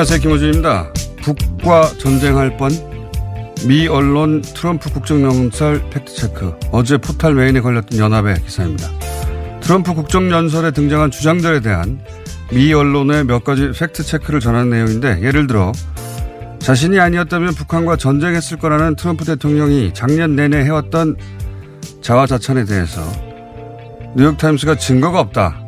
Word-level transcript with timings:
안녕하세요. 0.00 0.20
김어준입니다. 0.20 0.92
북과 1.22 1.90
전쟁할 1.98 2.56
뻔, 2.56 2.70
미 3.68 3.86
언론 3.86 4.40
트럼프 4.40 4.90
국정연설 4.90 5.90
팩트체크. 5.90 6.58
어제 6.70 6.96
포탈 6.96 7.34
메인에 7.34 7.60
걸렸던 7.60 7.98
연합의 7.98 8.42
기사입니다. 8.42 8.88
트럼프 9.60 9.92
국정연설에 9.92 10.70
등장한 10.70 11.10
주장들에 11.10 11.60
대한 11.60 12.00
미 12.50 12.72
언론의 12.72 13.24
몇 13.24 13.44
가지 13.44 13.72
팩트체크를 13.72 14.40
전하는 14.40 14.70
내용인데, 14.70 15.20
예를 15.20 15.46
들어, 15.46 15.70
자신이 16.60 16.98
아니었다면 16.98 17.52
북한과 17.52 17.96
전쟁했을 17.96 18.56
거라는 18.56 18.96
트럼프 18.96 19.26
대통령이 19.26 19.92
작년 19.92 20.34
내내 20.34 20.64
해왔던 20.64 21.16
자화자찬에 22.00 22.64
대해서 22.64 23.02
뉴욕타임스가 24.16 24.76
증거가 24.76 25.20
없다. 25.20 25.60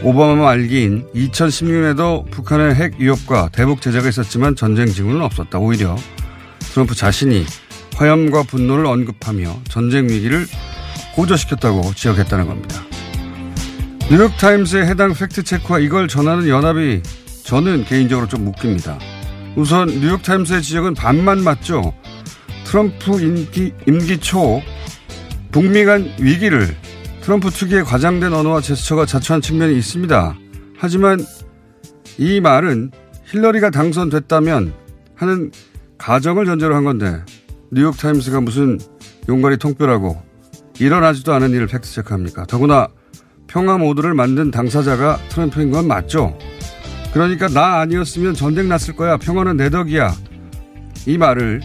오바마 0.00 0.36
말기인 0.36 1.06
2016년에도 1.12 2.30
북한의 2.30 2.74
핵 2.76 2.94
위협과 2.98 3.48
대북 3.52 3.82
제재가 3.82 4.08
있었지만 4.08 4.54
전쟁 4.54 4.86
징후는 4.86 5.20
없었다. 5.22 5.58
오히려 5.58 5.96
트럼프 6.72 6.94
자신이 6.94 7.44
화염과 7.96 8.44
분노를 8.44 8.86
언급하며 8.86 9.62
전쟁 9.68 10.08
위기를 10.08 10.46
고조시켰다고 11.16 11.94
지적했다는 11.94 12.46
겁니다. 12.46 12.80
뉴욕타임스의 14.08 14.86
해당 14.86 15.12
팩트체크와 15.14 15.80
이걸 15.80 16.06
전하는 16.06 16.48
연합이 16.48 17.02
저는 17.42 17.84
개인적으로 17.84 18.28
좀 18.28 18.46
웃깁니다. 18.46 18.98
우선 19.56 19.88
뉴욕타임스의 19.88 20.62
지적은 20.62 20.94
반만 20.94 21.42
맞죠. 21.42 21.92
트럼프 22.64 23.20
임기, 23.20 23.72
임기 23.88 24.18
초 24.18 24.62
북미 25.50 25.84
간 25.84 26.08
위기를 26.20 26.76
트럼프 27.28 27.50
특유의 27.50 27.84
과장된 27.84 28.32
언어와 28.32 28.62
제스처가 28.62 29.04
자초한 29.04 29.42
측면이 29.42 29.76
있습니다. 29.76 30.34
하지만 30.78 31.20
이 32.16 32.40
말은 32.40 32.90
힐러리가 33.26 33.68
당선됐다면 33.68 34.72
하는 35.14 35.52
가정을 35.98 36.46
전제로 36.46 36.74
한 36.74 36.84
건데 36.84 37.20
뉴욕타임스가 37.70 38.40
무슨 38.40 38.78
용가리 39.28 39.58
통뼈라고 39.58 40.16
일어나지도 40.78 41.34
않은 41.34 41.50
일을 41.50 41.66
팩트체크합니까? 41.66 42.46
더구나 42.46 42.88
평화 43.46 43.76
모드를 43.76 44.14
만든 44.14 44.50
당사자가 44.50 45.18
트럼프인 45.28 45.70
건 45.70 45.86
맞죠? 45.86 46.38
그러니까 47.12 47.46
나 47.48 47.80
아니었으면 47.80 48.32
전쟁 48.32 48.68
났을 48.68 48.96
거야. 48.96 49.18
평화는 49.18 49.58
내 49.58 49.68
덕이야. 49.68 50.14
이 51.06 51.18
말을 51.18 51.60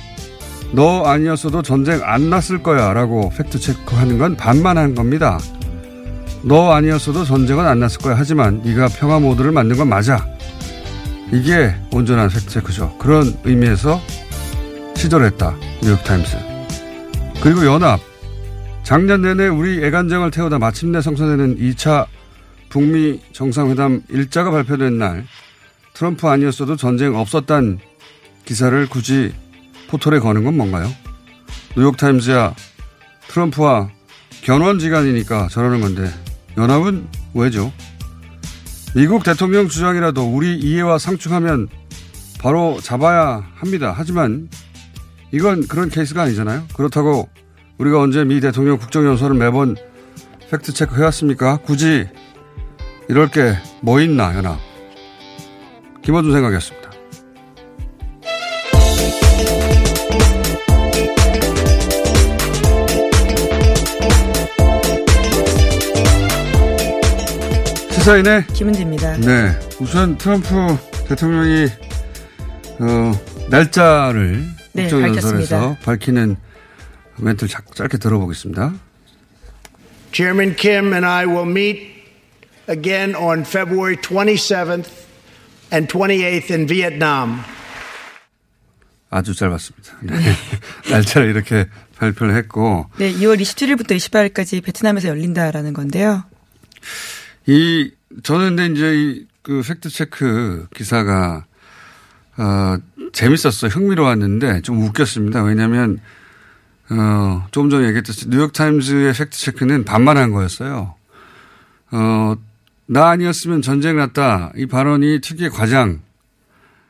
너 0.74 1.04
아니었어도 1.06 1.62
전쟁 1.62 2.02
안 2.04 2.32
났을 2.32 2.64
거야 2.64 2.94
라고 2.94 3.30
팩트체크하는 3.30 4.18
건 4.18 4.36
반만 4.36 4.78
한 4.78 4.96
겁니다. 4.96 5.40
너 6.42 6.72
아니었어도 6.72 7.24
전쟁은 7.24 7.66
안 7.66 7.80
났을 7.80 8.00
거야. 8.02 8.16
하지만 8.18 8.62
네가 8.64 8.88
평화 8.88 9.20
모드를 9.20 9.52
만든 9.52 9.78
건 9.78 9.88
맞아. 9.88 10.26
이게 11.32 11.74
온전한 11.92 12.28
팩트체크죠. 12.30 12.98
그런 12.98 13.38
의미에서 13.44 14.02
시도를 14.96 15.28
했다. 15.28 15.56
뉴욕타임스. 15.84 16.38
그리고 17.42 17.66
연합. 17.66 18.00
작년 18.82 19.22
내내 19.22 19.48
우리 19.48 19.84
애간장을 19.86 20.30
태우다 20.32 20.60
마침내 20.60 21.02
성사되는 21.02 21.58
2차 21.58 22.08
북미 22.70 23.22
정상회담 23.32 24.02
일자가 24.10 24.52
발표된 24.52 24.98
날 24.98 25.26
트럼프 25.94 26.28
아니었어도 26.28 26.76
전쟁 26.76 27.16
없었단 27.16 27.80
기사를 28.44 28.90
굳이 28.90 29.34
포털에 29.94 30.18
거는 30.18 30.44
건 30.44 30.58
뭔가요? 30.58 30.90
뉴욕타임즈야 31.78 32.56
트럼프와 33.28 33.92
견원지간이니까 34.42 35.50
저러는 35.50 35.82
건데 35.82 36.12
연합은 36.58 37.08
왜죠? 37.36 37.72
미국 38.96 39.24
대통령 39.24 39.68
주장이라도 39.68 40.24
우리 40.34 40.58
이해와 40.58 40.98
상충하면 40.98 41.68
바로 42.40 42.80
잡아야 42.82 43.44
합니다. 43.54 43.94
하지만 43.96 44.50
이건 45.32 45.68
그런 45.68 45.90
케이스가 45.90 46.24
아니잖아요. 46.24 46.66
그렇다고 46.76 47.30
우리가 47.78 48.00
언제 48.02 48.24
미 48.24 48.40
대통령 48.42 48.80
국정연설을 48.80 49.36
매번 49.36 49.76
팩트체크 50.50 50.96
해왔습니까? 50.96 51.58
굳이 51.58 52.08
이럴 53.10 53.30
게 53.30 53.56
뭐 53.82 54.00
있나, 54.02 54.36
연합. 54.36 54.58
김어준 56.04 56.32
생각이었습니다. 56.32 56.83
시사인의 68.04 68.48
김은지입니다. 68.48 69.16
네. 69.20 69.58
우선 69.80 70.18
트럼프 70.18 70.52
대통령이, 71.08 71.68
어, 72.82 73.48
날짜를 73.50 74.46
네, 74.74 74.90
국정연설에서. 74.90 75.78
밝히는 75.86 76.36
멘트를 77.16 77.48
자- 77.48 77.62
짧게 77.74 77.98
들어보겠습니다. 78.00 78.74
Chairman 80.12 80.54
Kim 80.58 80.88
and 80.92 81.06
I 81.06 81.26
will 81.26 81.50
meet 81.50 81.80
again 82.70 83.16
on 83.16 83.44
February 83.46 83.96
27th 83.96 84.90
and 85.72 85.88
28th 85.88 86.52
in 86.52 86.68
Vietnam. 86.68 87.40
아주 89.10 89.34
짧았습니다. 89.34 89.94
네. 90.02 90.34
날짜를 90.92 91.30
이렇게 91.30 91.70
발표를 91.96 92.36
했고, 92.36 92.86
네, 92.98 93.14
2월 93.14 93.40
27일부터 93.40 93.92
28일까지 93.96 94.62
베트남에서 94.62 95.08
열린다라는 95.08 95.72
건데요. 95.72 96.26
이, 97.46 97.92
저는 98.24 98.56
근데 98.56 98.66
이제 98.68 98.96
이, 98.96 99.26
그 99.42 99.62
팩트 99.62 99.90
체크 99.90 100.68
기사가, 100.74 101.46
어, 102.38 102.78
재밌었어요. 103.12 103.70
흥미로웠는데 103.70 104.62
좀 104.62 104.82
웃겼습니다. 104.82 105.44
왜냐면, 105.44 106.00
어, 106.90 107.46
조금 107.52 107.70
전에 107.70 107.88
얘기했듯이 107.88 108.30
뉴욕 108.30 108.54
타임즈의 108.54 109.14
팩트 109.14 109.38
체크는 109.38 109.86
반만한 109.86 110.32
거였어요. 110.32 110.96
어, 111.92 112.36
나 112.86 113.10
아니었으면 113.10 113.62
전쟁 113.62 113.98
났다. 113.98 114.54
이 114.56 114.66
발언이 114.66 115.22
특유의 115.22 115.50
과장, 115.52 116.02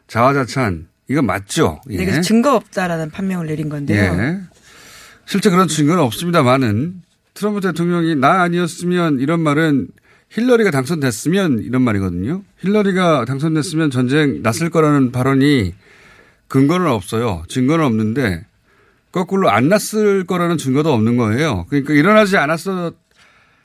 자화자찬, 0.08 0.88
이거 1.10 1.22
맞죠? 1.22 1.82
네, 1.86 1.98
그래서 1.98 2.22
증거 2.22 2.56
없다라는 2.56 3.12
판명을 3.12 3.48
내린 3.48 3.70
건데요. 3.70 4.02
예. 4.02 4.40
실제 5.26 5.50
그런 5.50 5.68
증거는 5.68 6.02
없습니다만은 6.04 7.02
트럼프 7.34 7.62
대통령이 7.62 8.16
나 8.16 8.42
아니었으면 8.42 9.20
이런 9.20 9.42
말은 9.42 9.88
힐러리가 10.34 10.72
당선됐으면 10.72 11.60
이런 11.60 11.84
말이거든요. 11.84 12.44
힐러리가 12.60 13.26
당선됐으면 13.26 13.92
전쟁 13.92 14.42
났을 14.42 14.70
거라는 14.70 15.12
발언이 15.12 15.76
근거는 16.48 16.88
없어요. 16.88 17.44
증거는 17.48 17.86
없는데 17.86 18.46
거꾸로 19.12 19.52
안 19.52 19.70
났을 19.70 20.26
거라는 20.26 20.58
증거도 20.58 20.92
없는 20.92 21.18
거예요. 21.18 21.66
그러니까 21.70 21.94
일어나지 21.94 22.38
않았어, 22.38 22.94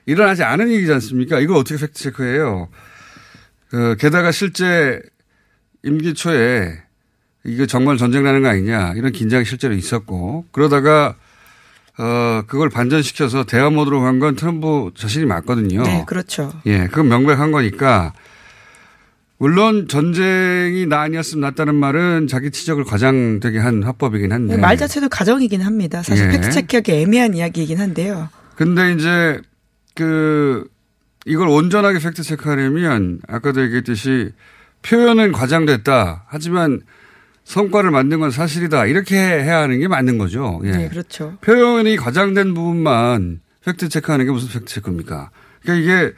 일어나지 0.04 0.42
않은 0.42 0.70
얘기지 0.70 0.92
않습니까? 0.92 1.40
이걸 1.40 1.56
어떻게 1.56 1.80
팩트 1.80 1.94
체크해요? 1.94 2.68
그, 3.70 3.96
게다가 3.98 4.30
실제 4.30 5.00
임기 5.82 6.12
초에 6.12 6.82
이거 7.44 7.64
정말 7.64 7.96
전쟁 7.96 8.24
나는 8.24 8.42
거 8.42 8.48
아니냐 8.48 8.92
이런 8.94 9.12
긴장이 9.12 9.46
실제로 9.46 9.72
있었고 9.72 10.44
그러다가 10.52 11.16
어 11.98 12.42
그걸 12.46 12.68
반전시켜서 12.70 13.44
대화 13.44 13.70
모드로 13.70 14.00
간 14.00 14.18
건 14.18 14.36
트럼프 14.36 14.90
자신이 14.96 15.24
맞거든요. 15.26 15.82
네, 15.82 16.04
그렇죠. 16.06 16.52
예, 16.66 16.86
그건 16.86 17.08
명백한 17.08 17.50
거니까 17.52 18.12
물론 19.38 19.86
전쟁이 19.88 20.86
나 20.86 21.00
아니었으면 21.02 21.40
났다는 21.42 21.74
말은 21.76 22.26
자기 22.26 22.50
치적을 22.50 22.84
과장되게 22.84 23.58
한 23.58 23.82
화법이긴 23.84 24.32
한데 24.32 24.56
말 24.56 24.76
자체도 24.76 25.08
가정이긴 25.08 25.62
합니다. 25.62 26.02
사실 26.02 26.26
예. 26.26 26.30
팩트 26.30 26.50
체크하기 26.50 26.92
애매한 26.92 27.34
이야기이긴 27.34 27.78
한데요. 27.78 28.28
근데 28.56 28.92
이제 28.92 29.40
그 29.94 30.68
이걸 31.26 31.48
온전하게 31.48 31.98
팩트 32.00 32.22
체크하려면 32.22 33.20
아까도 33.28 33.62
얘기했듯이 33.62 34.30
표현은 34.82 35.32
과장됐다. 35.32 36.24
하지만 36.28 36.80
성과를 37.48 37.90
만든 37.90 38.20
건 38.20 38.30
사실이다. 38.30 38.84
이렇게 38.86 39.16
해야 39.16 39.60
하는 39.62 39.80
게 39.80 39.88
맞는 39.88 40.18
거죠. 40.18 40.60
예. 40.64 40.70
네, 40.70 40.88
그렇죠. 40.90 41.38
표현이 41.40 41.96
과장된 41.96 42.52
부분만 42.52 43.40
팩트 43.64 43.88
체크하는 43.88 44.26
게 44.26 44.30
무슨 44.30 44.50
팩트 44.50 44.66
체크입니까? 44.66 45.30
그러니까 45.62 45.82
이게 45.82 46.12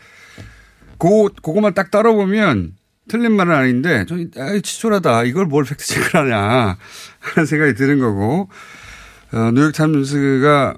고 0.98 1.28
그거만 1.40 1.72
딱 1.74 1.92
따라보면 1.92 2.72
틀린 3.06 3.36
말은 3.36 3.54
아닌데 3.54 4.04
좀 4.06 4.28
아이 4.36 4.60
치졸하다. 4.60 5.22
이걸 5.24 5.46
뭘 5.46 5.64
팩트 5.64 5.86
체크를 5.86 6.32
하냐 6.32 6.76
하는 7.20 7.46
생각이 7.46 7.74
드는 7.74 8.00
거고 8.00 8.48
어, 9.32 9.50
뉴욕 9.54 9.72
타임스가 9.72 10.74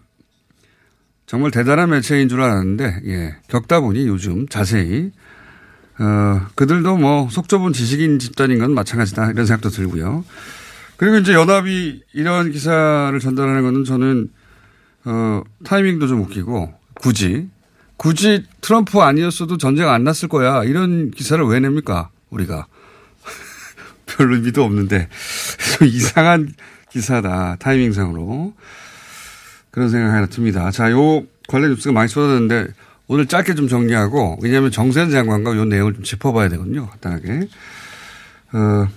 정말 1.25 1.51
대단한 1.51 1.89
매체인 1.89 2.29
줄 2.29 2.43
알았는데 2.43 3.01
예 3.07 3.37
겪다 3.49 3.81
보니 3.81 4.07
요즘 4.07 4.47
자세히 4.49 5.13
어 6.03 6.47
그들도 6.57 6.97
뭐 6.97 7.29
속 7.31 7.49
좁은 7.49 7.73
지식인 7.73 8.19
집단인 8.19 8.59
건 8.59 8.75
마찬가지다 8.75 9.31
이런 9.31 9.47
생각도 9.47 9.71
들고요. 9.71 10.25
그리고 10.97 11.17
이제 11.19 11.33
연합이 11.33 12.03
이런 12.13 12.51
기사를 12.51 13.17
전달하는 13.21 13.63
거는 13.63 13.85
저는 13.85 14.29
어 15.05 15.43
타이밍도 15.65 16.09
좀 16.09 16.23
웃기고 16.23 16.75
굳이 16.95 17.49
굳이 17.97 18.45
트럼프 18.61 19.01
아니었어도 19.01 19.59
전쟁 19.59 19.89
안 19.89 20.03
났을 20.03 20.29
거야. 20.29 20.65
이런 20.65 21.13
기사를 21.13 21.45
왜 21.45 21.61
냅니까? 21.61 22.11
우리가. 22.31 22.67
별로 24.07 24.35
의미도 24.35 24.65
없는데. 24.65 25.09
좀 25.79 25.87
이상한 25.87 26.53
기사다 26.91 27.57
타이밍상으로. 27.61 28.55
그런 29.71 29.89
생각이 29.89 30.13
하나 30.13 30.27
듭니다. 30.27 30.73
자, 30.73 30.91
요 30.91 31.23
관련 31.49 31.71
뉴스가 31.71 31.93
많이 31.93 32.09
쏟아졌는데 32.09 32.73
오늘 33.12 33.26
짧게 33.26 33.55
좀 33.55 33.69
정리하고 33.69 34.38
왜냐하면 34.41 34.70
정세현 34.70 35.11
장관과 35.11 35.55
요 35.55 35.67
내용을 35.67 35.93
좀 35.93 36.03
짚어봐야 36.03 36.49
되거든요. 36.49 36.88
간단하게. 36.88 37.47
어, 38.55 38.88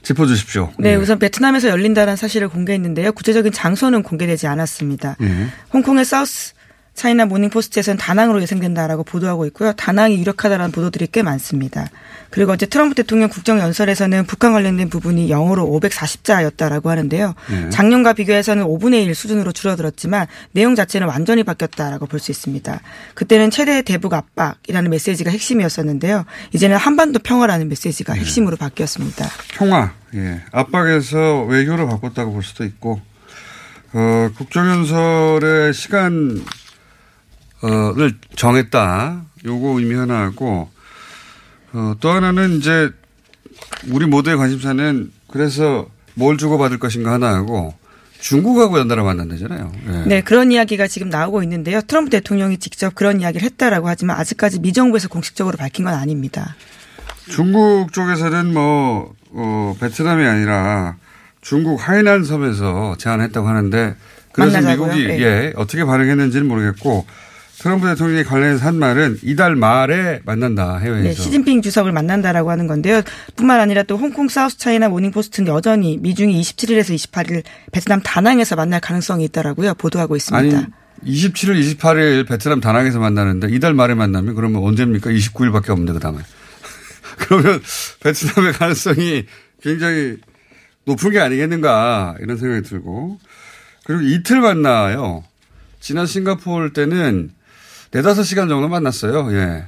짚어주십시오. 0.00 0.72
네, 0.78 0.92
예. 0.92 0.94
우선 0.94 1.18
베트남에서 1.18 1.68
열린다는 1.68 2.16
사실을 2.16 2.48
공개했는데요. 2.48 3.12
구체적인 3.12 3.52
장소는 3.52 4.02
공개되지 4.02 4.46
않았습니다. 4.46 5.16
예. 5.20 5.48
홍콩의 5.74 6.06
사우스 6.06 6.54
차이나 6.98 7.24
모닝포스트에서는 7.24 7.96
다낭으로 7.96 8.42
예상된다라고 8.42 9.04
보도하고 9.04 9.46
있고요. 9.46 9.72
다낭이 9.72 10.18
유력하다라는 10.18 10.72
보도들이 10.72 11.06
꽤 11.12 11.22
많습니다. 11.22 11.88
그리고 12.30 12.52
어제 12.52 12.66
트럼프 12.66 12.94
대통령 12.94 13.30
국정연설에서는 13.30 14.26
북한 14.26 14.52
관련된 14.52 14.90
부분이 14.90 15.30
영어로 15.30 15.64
540자였다라고 15.66 16.86
하는데요. 16.86 17.34
네. 17.50 17.70
작년과 17.70 18.12
비교해서는 18.12 18.64
5분의 18.64 19.06
1 19.06 19.14
수준으로 19.14 19.52
줄어들었지만 19.52 20.26
내용 20.52 20.74
자체는 20.74 21.06
완전히 21.06 21.42
바뀌었다라고 21.44 22.06
볼 22.06 22.18
수 22.18 22.32
있습니다. 22.32 22.80
그때는 23.14 23.50
최대 23.50 23.80
대북 23.82 24.12
압박이라는 24.12 24.90
메시지가 24.90 25.30
핵심이었었는데요. 25.30 26.24
이제는 26.52 26.76
한반도 26.76 27.20
평화라는 27.20 27.68
메시지가 27.68 28.14
네. 28.14 28.20
핵심으로 28.20 28.56
바뀌었습니다. 28.56 29.24
평화, 29.54 29.92
예. 30.16 30.42
압박에서 30.50 31.44
외교로 31.44 31.86
바꿨다고 31.88 32.32
볼 32.32 32.42
수도 32.42 32.64
있고, 32.64 33.00
어, 33.92 34.30
국정연설의 34.36 35.72
시간, 35.72 36.44
어,를 37.62 38.14
정했다. 38.36 39.24
요거 39.44 39.78
의미 39.78 39.94
하나 39.94 40.20
하고, 40.20 40.68
어, 41.72 41.94
또 42.00 42.10
하나는 42.10 42.58
이제, 42.58 42.90
우리 43.90 44.06
모두의 44.06 44.36
관심사는 44.36 45.10
그래서 45.28 45.88
뭘 46.14 46.36
주고받을 46.38 46.78
것인가 46.78 47.12
하나 47.12 47.34
하고, 47.34 47.74
중국하고 48.20 48.78
연달아 48.78 49.04
만난다잖아요. 49.04 49.72
예. 49.88 50.08
네, 50.08 50.20
그런 50.22 50.50
이야기가 50.50 50.88
지금 50.88 51.08
나오고 51.08 51.42
있는데요. 51.44 51.80
트럼프 51.80 52.10
대통령이 52.10 52.58
직접 52.58 52.94
그런 52.94 53.20
이야기를 53.20 53.44
했다라고 53.44 53.88
하지만 53.88 54.18
아직까지 54.18 54.58
미정부에서 54.58 55.08
공식적으로 55.08 55.56
밝힌 55.56 55.84
건 55.84 55.94
아닙니다. 55.94 56.56
중국 57.28 57.92
쪽에서는 57.92 58.52
뭐, 58.52 59.14
어, 59.30 59.76
베트남이 59.80 60.24
아니라 60.24 60.96
중국 61.40 61.76
하이난 61.86 62.24
섬에서 62.24 62.96
제안했다고 62.98 63.46
하는데 63.46 63.94
그래서 64.32 64.52
만나자고요? 64.52 64.94
미국이 64.94 65.06
네. 65.06 65.20
예, 65.22 65.52
어떻게 65.56 65.84
반응했는지는 65.84 66.46
모르겠고 66.48 67.06
트럼프 67.60 67.88
대통령이 67.88 68.22
관련해서 68.22 68.64
한 68.64 68.76
말은 68.76 69.18
이달 69.22 69.56
말에 69.56 70.20
만난다 70.24 70.78
해외에서. 70.78 71.08
네, 71.08 71.12
시진핑 71.12 71.60
주석을 71.60 71.90
만난다라고 71.90 72.50
하는 72.50 72.68
건데요. 72.68 73.02
뿐만 73.34 73.58
아니라 73.58 73.82
또 73.82 73.96
홍콩 73.96 74.28
사우스 74.28 74.58
차이나 74.58 74.88
모닝포스트는 74.88 75.52
여전히 75.52 75.98
미중이 75.98 76.40
27일에서 76.40 76.94
28일 76.94 77.42
베트남 77.72 78.00
다낭에서 78.00 78.54
만날 78.54 78.80
가능성이 78.80 79.24
있다라고요. 79.24 79.74
보도하고 79.74 80.14
있습니다. 80.14 80.56
아니 80.56 80.66
27일, 81.04 81.76
28일 81.76 82.28
베트남 82.28 82.60
다낭에서 82.60 83.00
만나는데 83.00 83.48
이달 83.50 83.74
말에 83.74 83.94
만나면 83.94 84.36
그러면 84.36 84.62
언제입니까? 84.62 85.10
29일밖에 85.10 85.70
없는데 85.70 85.94
그 85.94 85.98
다음에. 85.98 86.18
그러면 87.18 87.60
베트남의 88.00 88.52
가능성이 88.52 89.26
굉장히 89.62 90.16
높은 90.84 91.10
게 91.10 91.18
아니겠는가 91.18 92.14
이런 92.20 92.36
생각이 92.36 92.62
들고 92.68 93.18
그리고 93.84 94.02
이틀 94.02 94.40
만나요. 94.40 95.24
지난 95.80 96.06
싱가포르 96.06 96.72
때는 96.72 97.30
네다섯 97.90 98.24
시간 98.24 98.48
정도 98.48 98.68
만났어요. 98.68 99.32
예. 99.32 99.66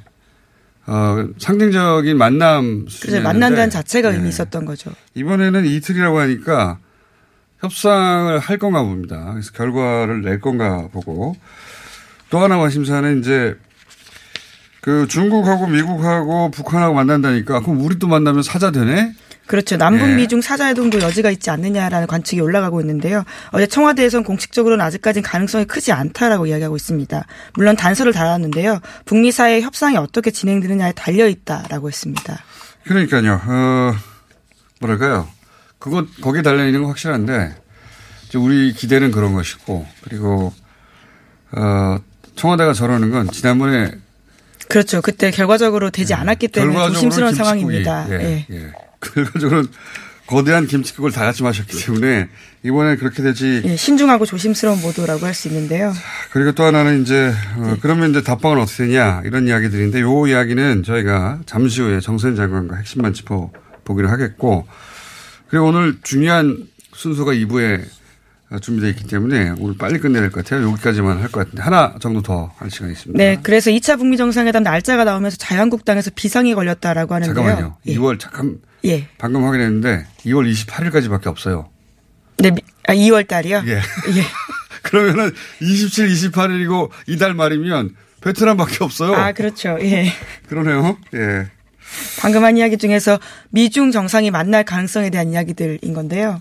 어, 0.86 1.28
상징적인 1.38 2.16
만남 2.18 2.86
수준이었는데 2.88 3.22
만난다는 3.22 3.70
자체가 3.70 4.10
예. 4.10 4.16
의미 4.16 4.28
있었던 4.28 4.64
거죠. 4.64 4.90
이번에는 5.14 5.64
이틀이라고 5.64 6.18
하니까 6.18 6.78
협상을 7.60 8.38
할 8.38 8.58
건가 8.58 8.82
봅니다. 8.82 9.30
그래서 9.32 9.52
결과를 9.52 10.22
낼 10.22 10.40
건가 10.40 10.88
보고 10.92 11.36
또 12.30 12.38
하나 12.38 12.58
관심사는 12.58 13.20
이제 13.20 13.56
그 14.80 15.06
중국하고 15.08 15.66
미국하고 15.66 16.50
북한하고 16.50 16.94
만난다니까 16.94 17.60
그럼 17.60 17.80
우리 17.80 17.98
또 17.98 18.08
만나면 18.08 18.42
사자 18.42 18.70
되네? 18.70 19.12
그렇죠. 19.50 19.76
남북 19.76 20.08
예. 20.08 20.14
미중 20.14 20.42
사자회동도 20.42 21.00
여지가 21.00 21.28
있지 21.32 21.50
않느냐라는 21.50 22.06
관측이 22.06 22.40
올라가고 22.40 22.80
있는데요. 22.82 23.24
어제 23.50 23.66
청와대에서는 23.66 24.22
공식적으로는 24.22 24.84
아직까지는 24.84 25.28
가능성이 25.28 25.64
크지 25.64 25.90
않다라고 25.90 26.46
이야기하고 26.46 26.76
있습니다. 26.76 27.26
물론 27.54 27.74
단서를 27.74 28.12
달았는데요. 28.12 28.78
북미 29.06 29.32
사이의 29.32 29.62
협상이 29.62 29.96
어떻게 29.96 30.30
진행되느냐에 30.30 30.92
달려 30.92 31.26
있다라고 31.26 31.88
했습니다. 31.88 32.44
그러니까요. 32.84 33.40
어, 33.44 33.92
뭐랄까요. 34.78 35.26
그거 35.80 36.06
거기에 36.20 36.42
달려 36.42 36.64
있는 36.64 36.82
건 36.82 36.90
확실한데 36.90 37.52
우리 38.36 38.72
기대는 38.72 39.10
그런 39.10 39.34
것이고 39.34 39.84
그리고 40.02 40.52
어, 41.50 41.98
청와대가 42.36 42.72
저러는 42.72 43.10
건 43.10 43.28
지난번에 43.32 43.90
그렇죠. 44.68 45.02
그때 45.02 45.32
결과적으로 45.32 45.90
되지 45.90 46.14
않았기 46.14 46.46
때문에 46.46 46.92
조심스러운 46.92 47.32
김치국이, 47.32 47.36
상황입니다. 47.36 48.06
예, 48.10 48.14
예. 48.14 48.46
예. 48.48 48.89
결과적으로는 49.00 49.68
거대한 50.26 50.66
김치국을 50.68 51.10
다 51.10 51.24
같이 51.24 51.42
마셨기 51.42 51.84
때문에 51.84 52.28
이번에 52.62 52.96
그렇게 52.96 53.20
되지. 53.22 53.62
예, 53.64 53.76
신중하고 53.76 54.26
조심스러운 54.26 54.80
보도라고 54.80 55.26
할 55.26 55.34
수 55.34 55.48
있는데요. 55.48 55.92
그리고 56.30 56.52
또 56.52 56.62
하나는 56.62 57.02
이제 57.02 57.32
어, 57.56 57.76
그러면 57.82 58.10
이제 58.10 58.22
답방은 58.22 58.58
어떻게 58.60 58.86
되냐 58.86 59.22
이런 59.24 59.48
이야기들인데 59.48 60.00
요 60.02 60.26
이야기는 60.28 60.84
저희가 60.84 61.40
잠시 61.46 61.80
후에 61.80 61.98
정세현 62.00 62.36
장관과 62.36 62.76
핵심만 62.76 63.12
짚어 63.12 63.50
보기로 63.84 64.08
하겠고 64.08 64.68
그리고 65.48 65.66
오늘 65.66 65.96
중요한 66.02 66.68
순서가 66.94 67.32
2부에 67.32 67.82
준비되어 68.60 68.90
있기 68.90 69.06
때문에 69.08 69.54
오늘 69.58 69.76
빨리 69.78 69.98
끝내야 69.98 70.20
될 70.22 70.30
것 70.30 70.44
같아요. 70.44 70.68
여기까지만 70.70 71.18
할 71.18 71.28
것 71.28 71.40
같은데 71.40 71.62
하나 71.62 71.94
정도 72.00 72.20
더 72.22 72.52
할 72.58 72.70
시간이 72.70 72.92
있습니다. 72.92 73.16
네, 73.18 73.38
그래서 73.42 73.70
2차 73.72 73.96
북미 73.98 74.16
정상회담 74.16 74.62
날짜가 74.62 75.02
나오면서 75.04 75.38
자유한국당에서 75.38 76.10
비상이 76.14 76.54
걸렸다라고 76.54 77.14
하는데요. 77.14 77.34
잠깐만요. 77.34 77.76
예. 77.86 77.94
2월 77.96 78.18
잠깐 78.20 78.58
예. 78.84 79.08
방금 79.18 79.44
확인했는데 79.44 80.06
2월 80.26 80.50
28일까지밖에 80.52 81.26
없어요. 81.26 81.68
네, 82.38 82.50
미- 82.50 82.62
아, 82.88 82.94
2월 82.94 83.26
달이요? 83.26 83.62
예. 83.66 83.72
예. 83.76 83.82
그러면은 84.82 85.32
27, 85.60 86.08
28일이고 86.08 86.90
이달 87.06 87.34
말이면 87.34 87.94
베트남밖에 88.22 88.82
없어요. 88.84 89.14
아, 89.14 89.32
그렇죠. 89.32 89.76
예. 89.80 90.12
그러네요. 90.48 90.96
예. 91.14 91.46
방금 92.20 92.44
한 92.44 92.56
이야기 92.56 92.78
중에서 92.78 93.18
미중 93.50 93.90
정상이 93.90 94.30
만날 94.30 94.64
가능성에 94.64 95.10
대한 95.10 95.32
이야기들인 95.32 95.92
건데요. 95.92 96.40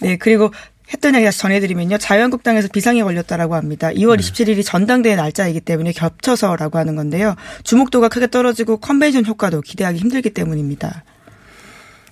네, 0.00 0.16
그리고 0.16 0.52
했던 0.92 1.14
이야기 1.14 1.24
다시 1.24 1.38
전해드리면요. 1.38 1.98
자유한국당에서 1.98 2.68
비상이 2.68 3.02
걸렸다라고 3.02 3.54
합니다. 3.54 3.88
2월 3.90 4.18
27일이 4.18 4.64
전당대회 4.64 5.16
날짜이기 5.16 5.60
때문에 5.60 5.92
겹쳐서라고 5.92 6.78
하는 6.78 6.96
건데요. 6.96 7.34
주목도가 7.64 8.08
크게 8.08 8.28
떨어지고 8.28 8.76
컨벤션 8.78 9.24
효과도 9.26 9.60
기대하기 9.60 9.98
힘들기 9.98 10.30
때문입니다. 10.30 11.04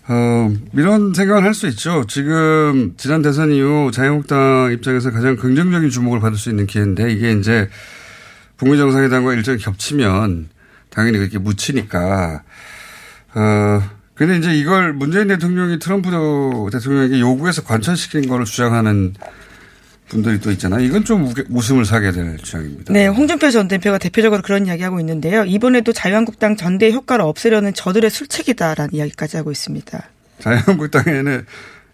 어, 0.06 0.52
이런 0.74 1.14
생각을 1.14 1.44
할 1.44 1.54
수 1.54 1.66
있죠. 1.68 2.04
지금 2.06 2.94
지난 2.96 3.22
대선 3.22 3.50
이후 3.52 3.90
자유한국당 3.92 4.70
입장에서 4.72 5.10
가장 5.10 5.36
긍정적인 5.36 5.88
주목을 5.88 6.20
받을 6.20 6.36
수 6.36 6.50
있는 6.50 6.66
기회인데 6.66 7.10
이게 7.10 7.32
이제 7.32 7.70
북미 8.56 8.76
정상회담과 8.76 9.32
일정이 9.34 9.58
겹치면 9.58 10.48
당연히 10.90 11.18
그렇게 11.18 11.38
묻히니까 11.38 12.42
어, 13.34 13.82
근데 14.14 14.36
이제 14.36 14.54
이걸 14.54 14.92
문재인 14.92 15.28
대통령이 15.28 15.78
트럼프 15.78 16.10
대통령에게 16.70 17.20
요구해서 17.20 17.62
관철시킨 17.64 18.28
거를 18.28 18.44
주장하는 18.44 19.14
분들이 20.14 20.40
또 20.40 20.52
있잖아요. 20.52 20.80
이건 20.84 21.04
좀 21.04 21.32
웃음을 21.50 21.84
사게 21.84 22.12
될 22.12 22.38
주장입니다. 22.38 22.92
네, 22.92 23.08
홍준표 23.08 23.50
전 23.50 23.66
대표가 23.66 23.98
대표적으로 23.98 24.42
그런 24.42 24.66
이야기하고 24.66 25.00
있는데요. 25.00 25.44
이번에도 25.44 25.92
자유한국당 25.92 26.56
전대 26.56 26.92
효과를 26.92 27.24
없애려는 27.24 27.74
저들의 27.74 28.08
술책이다라는 28.10 28.94
이야기까지 28.94 29.36
하고 29.36 29.50
있습니다. 29.50 30.08
자유한국당에는 30.38 31.44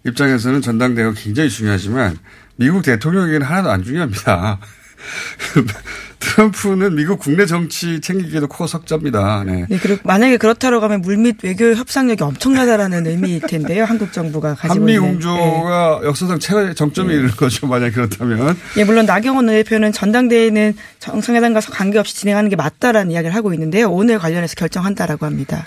입장에서는 0.04 0.60
전당대회가 0.60 1.14
굉장히 1.16 1.48
중요하지만 1.48 2.18
미국 2.56 2.82
대통령에게는 2.82 3.46
하나도 3.46 3.70
안 3.70 3.82
중요합니다. 3.82 4.58
트럼프는 6.20 6.94
미국 6.94 7.18
국내 7.18 7.46
정치 7.46 8.00
챙기기에도 8.00 8.46
코가 8.46 8.66
석자입니다. 8.66 9.42
네. 9.44 9.66
네. 9.68 9.78
그리고 9.82 10.00
만약에 10.04 10.36
그렇다고 10.36 10.80
하면 10.80 11.00
물밑 11.00 11.42
외교 11.42 11.74
협상력이 11.74 12.22
엄청나다라는 12.22 13.06
의미일 13.06 13.40
텐데요. 13.40 13.84
한국 13.84 14.12
정부가 14.12 14.54
가지고 14.54 14.74
한미 14.74 14.98
공조가 14.98 15.98
네. 16.02 16.06
역사상 16.06 16.38
최고의 16.38 16.74
정점에 16.74 17.12
이르는 17.14 17.30
거죠. 17.30 17.66
만약 17.66 17.90
그렇다면. 17.90 18.56
예, 18.76 18.84
물론 18.84 19.06
나경원 19.06 19.46
대표는 19.46 19.92
전당대회는 19.92 20.74
정상회담과 20.98 21.60
관계없이 21.60 22.14
진행하는 22.14 22.50
게 22.50 22.56
맞다라는 22.56 23.10
이야기를 23.10 23.34
하고 23.34 23.52
있는데요. 23.54 23.90
오늘 23.90 24.18
관련해서 24.18 24.54
결정한다라고 24.54 25.26
합니다. 25.26 25.66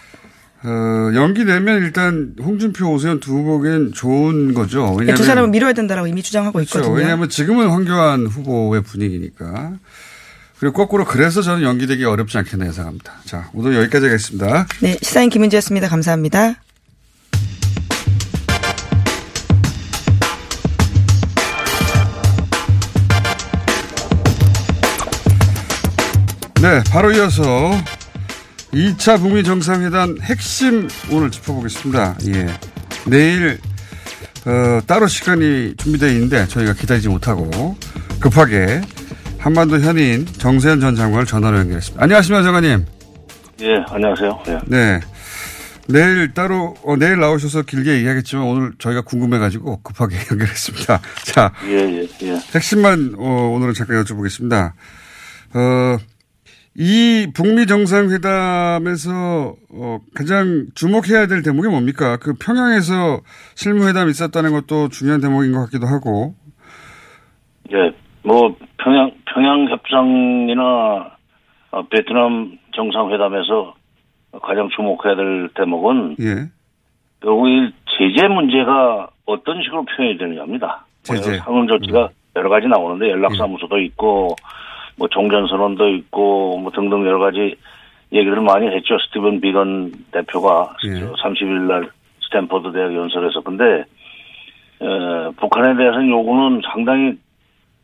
어, 0.65 1.11
연기되면 1.13 1.83
일단 1.83 2.35
홍준표 2.41 2.93
오세훈 2.93 3.19
두 3.19 3.33
후보에겐 3.33 3.91
좋은 3.91 4.53
거죠. 4.53 4.83
왜냐하면 4.83 5.07
네, 5.07 5.13
두 5.15 5.23
사람은 5.23 5.51
미뤄야 5.51 5.73
된다라고 5.73 6.07
이미 6.07 6.23
주장하고 6.23 6.53
그렇죠. 6.53 6.79
있거든요. 6.79 6.95
왜냐하면 6.95 7.27
지금은 7.27 7.69
황교안 7.69 8.27
후보의 8.27 8.83
분위기니까. 8.83 9.73
그리고 10.63 10.77
거꾸로 10.77 11.03
그래서 11.03 11.41
저는 11.41 11.61
연기되기 11.61 12.05
어렵지 12.05 12.37
않겠나 12.37 12.65
예상합니다. 12.67 13.15
자, 13.25 13.49
오늘 13.53 13.75
여기까지 13.75 14.05
하겠습니다. 14.05 14.65
네, 14.79 14.97
시사인 15.01 15.29
김은지였습니다. 15.29 15.89
감사합니다. 15.89 16.55
네, 26.61 26.81
바로 26.89 27.11
이어서 27.11 27.43
2차 28.71 29.19
북미 29.19 29.43
정상회담 29.43 30.19
핵심 30.21 30.87
오늘 31.11 31.29
짚어보겠습니다. 31.29 32.19
예. 32.27 32.47
내일 33.05 33.59
어, 34.45 34.79
따로 34.87 35.07
시간이 35.07 35.75
준비되어 35.75 36.07
있는데 36.11 36.47
저희가 36.47 36.71
기다리지 36.71 37.09
못하고 37.09 37.75
급하게 38.21 38.79
한반도 39.43 39.77
현인 39.77 40.25
정세현 40.25 40.79
전 40.79 40.95
장관을 40.95 41.25
전화로 41.25 41.57
연결했습니다. 41.57 42.01
안녕하십니까, 42.01 42.43
장관님. 42.43 42.85
예, 43.59 43.75
안녕하세요. 43.89 44.43
예. 44.47 44.59
네. 44.67 45.01
내일 45.89 46.33
따로, 46.33 46.75
어, 46.81 46.95
내일 46.95 47.19
나오셔서 47.19 47.63
길게 47.63 47.93
얘기하겠지만 47.95 48.45
오늘 48.45 48.71
저희가 48.79 49.01
궁금해가지고 49.01 49.81
급하게 49.83 50.15
연결했습니다. 50.31 51.01
자. 51.25 51.51
예, 51.65 51.73
예, 51.73 52.07
예. 52.21 52.39
핵심만, 52.55 53.15
어, 53.17 53.51
오늘은 53.53 53.73
잠깐 53.73 54.01
여쭤보겠습니다. 54.01 54.71
어, 55.55 55.97
이 56.75 57.27
북미 57.33 57.67
정상회담에서 57.67 59.55
어, 59.71 59.99
가장 60.15 60.67
주목해야 60.73 61.27
될 61.27 61.41
대목이 61.41 61.67
뭡니까? 61.67 62.15
그 62.15 62.33
평양에서 62.35 63.19
실무회담이 63.55 64.09
있었다는 64.11 64.53
것도 64.53 64.87
중요한 64.87 65.19
대목인 65.19 65.51
것 65.51 65.65
같기도 65.65 65.85
하고. 65.85 66.33
예, 67.73 68.02
뭐 68.23 68.55
평양 68.77 69.11
평양 69.25 69.67
협상이나 69.69 71.11
어, 71.71 71.81
베트남 71.89 72.57
정상회담에서 72.75 73.75
가장 74.41 74.69
주목해야 74.75 75.15
될 75.15 75.49
대목은 75.55 76.15
예. 76.19 76.49
결국 77.21 77.47
이 77.47 77.71
제재 77.97 78.27
문제가 78.27 79.09
어떤 79.25 79.61
식으로 79.61 79.85
표현이 79.85 80.17
되느냐입니다. 80.17 80.85
제재 81.03 81.37
상응 81.39 81.67
조치가 81.67 82.03
음. 82.03 82.07
여러 82.35 82.49
가지 82.49 82.67
나오는데 82.67 83.09
연락사무소도 83.11 83.79
예. 83.79 83.85
있고 83.85 84.35
뭐 84.95 85.07
종전선언도 85.07 85.89
있고 85.89 86.57
뭐 86.57 86.71
등등 86.71 87.05
여러 87.05 87.19
가지 87.19 87.55
얘기를 88.11 88.41
많이 88.41 88.67
했죠. 88.67 88.97
스티븐 88.99 89.41
비건 89.41 89.91
대표가 90.11 90.75
예. 90.85 90.99
30일 90.99 91.67
날 91.67 91.89
스탠퍼드 92.21 92.71
대학 92.71 92.93
연설에서 92.93 93.41
근데 93.41 93.85
에, 94.81 95.31
북한에 95.37 95.75
대해서는 95.75 96.09
요구는 96.09 96.61
상당히 96.71 97.17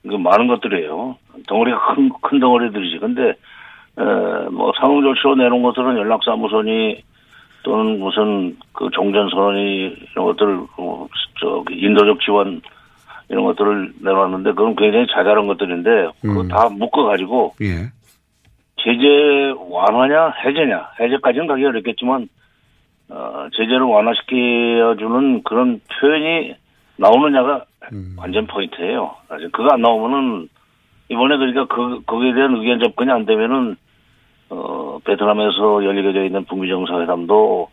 그 0.03 0.15
많은 0.15 0.47
것들이에요. 0.47 1.17
덩어리가 1.47 1.93
큰, 1.93 2.09
큰 2.21 2.39
덩어리들이지. 2.39 2.99
근데, 2.99 3.29
에, 3.29 4.49
뭐, 4.51 4.71
상응조치로 4.79 5.35
내놓은 5.35 5.61
것들은 5.61 5.97
연락사무소니 5.97 7.03
또는 7.63 7.99
무슨 7.99 8.57
그 8.73 8.89
종전선언이 8.91 9.95
이런 10.11 10.25
것들, 10.25 10.59
어, 10.77 11.07
저, 11.41 11.63
인도적 11.69 12.21
지원 12.21 12.61
이런 13.29 13.45
것들을 13.45 13.93
내놨는데 14.01 14.51
그건 14.51 14.75
굉장히 14.75 15.05
자잘한 15.07 15.47
것들인데 15.47 16.09
그거 16.21 16.41
음. 16.41 16.47
다 16.47 16.67
묶어가지고 16.69 17.55
예. 17.61 17.91
제재 18.77 19.53
완화냐 19.69 20.33
해제냐 20.43 20.89
해제까지는 20.99 21.47
가기 21.47 21.63
어렵겠지만 21.65 22.27
어, 23.09 23.47
제재를 23.55 23.81
완화시켜주는 23.81 25.43
그런 25.43 25.79
표현이 25.99 26.55
나오느냐가 26.99 27.65
음. 27.93 28.15
완전 28.17 28.45
포인트예요. 28.45 29.15
아직 29.29 29.51
그거 29.51 29.69
안 29.71 29.81
나오면은 29.81 30.49
이번에 31.09 31.37
그러니까 31.37 31.65
그 31.73 32.01
거기에 32.05 32.33
대한 32.33 32.55
의견 32.55 32.79
접근이 32.79 33.09
안 33.11 33.25
되면은 33.25 33.75
어 34.49 34.99
베트남에서 35.05 35.85
열리게 35.85 36.11
되어 36.11 36.25
있는 36.25 36.45
북미 36.45 36.67
정상회담도 36.69 37.69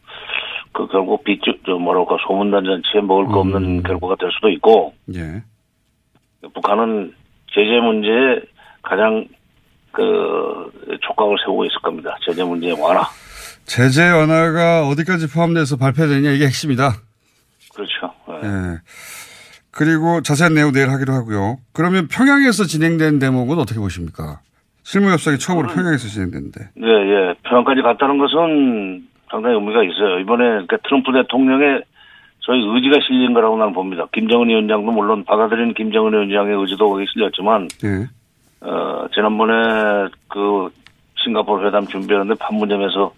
그 0.72 0.86
결국 0.88 1.24
빚저 1.24 1.52
뭐랄까 1.78 2.16
소문난 2.26 2.64
잔치에 2.64 3.00
먹을 3.00 3.26
거 3.26 3.40
없는 3.40 3.62
음. 3.78 3.82
결과가 3.82 4.16
될 4.16 4.30
수도 4.32 4.48
있고. 4.50 4.94
예. 5.14 5.42
북한은 6.54 7.12
제재 7.52 7.80
문제에 7.80 8.42
가장 8.82 9.26
그 9.90 10.70
촉각을 11.00 11.36
세우고 11.44 11.64
있을 11.64 11.80
겁니다. 11.80 12.16
제재 12.24 12.44
문제 12.44 12.70
완화. 12.78 13.02
제재 13.64 14.10
완화가 14.10 14.86
어디까지 14.86 15.32
포함돼서 15.32 15.76
발표되냐 15.76 16.30
이게 16.30 16.44
핵심이다. 16.44 17.05
그렇죠. 17.76 18.12
네. 18.42 18.48
네. 18.48 18.78
그리고 19.70 20.22
자세한 20.22 20.54
내용 20.54 20.72
내일 20.72 20.88
하기로 20.88 21.12
하고요. 21.12 21.58
그러면 21.74 22.08
평양에서 22.08 22.64
진행된 22.64 23.18
대목은 23.18 23.58
어떻게 23.58 23.78
보십니까? 23.78 24.40
실무협상이 24.84 25.38
처음으로 25.38 25.68
평양에서 25.68 26.08
진행됐는데. 26.08 26.70
네, 26.76 26.88
예. 26.88 27.34
평양까지 27.42 27.82
갔다는 27.82 28.16
것은 28.18 29.06
상당히 29.30 29.56
의미가 29.56 29.82
있어요. 29.84 30.18
이번에 30.20 30.44
그러니까 30.44 30.78
트럼프 30.88 31.12
대통령의 31.12 31.82
저희 32.40 32.60
의지가 32.60 33.00
실린 33.06 33.34
거라고 33.34 33.58
나는 33.58 33.74
봅니다. 33.74 34.06
김정은 34.12 34.48
위원장도 34.48 34.92
물론 34.92 35.24
받아들인 35.24 35.74
김정은 35.74 36.12
위원장의 36.12 36.58
의지도 36.60 36.88
거기 36.88 37.04
실렸지만, 37.12 37.68
네. 37.82 38.06
어, 38.60 39.06
지난번에 39.12 40.08
그 40.28 40.70
싱가포르 41.16 41.66
회담 41.66 41.84
준비하는데 41.86 42.34
판문점에서 42.38 43.12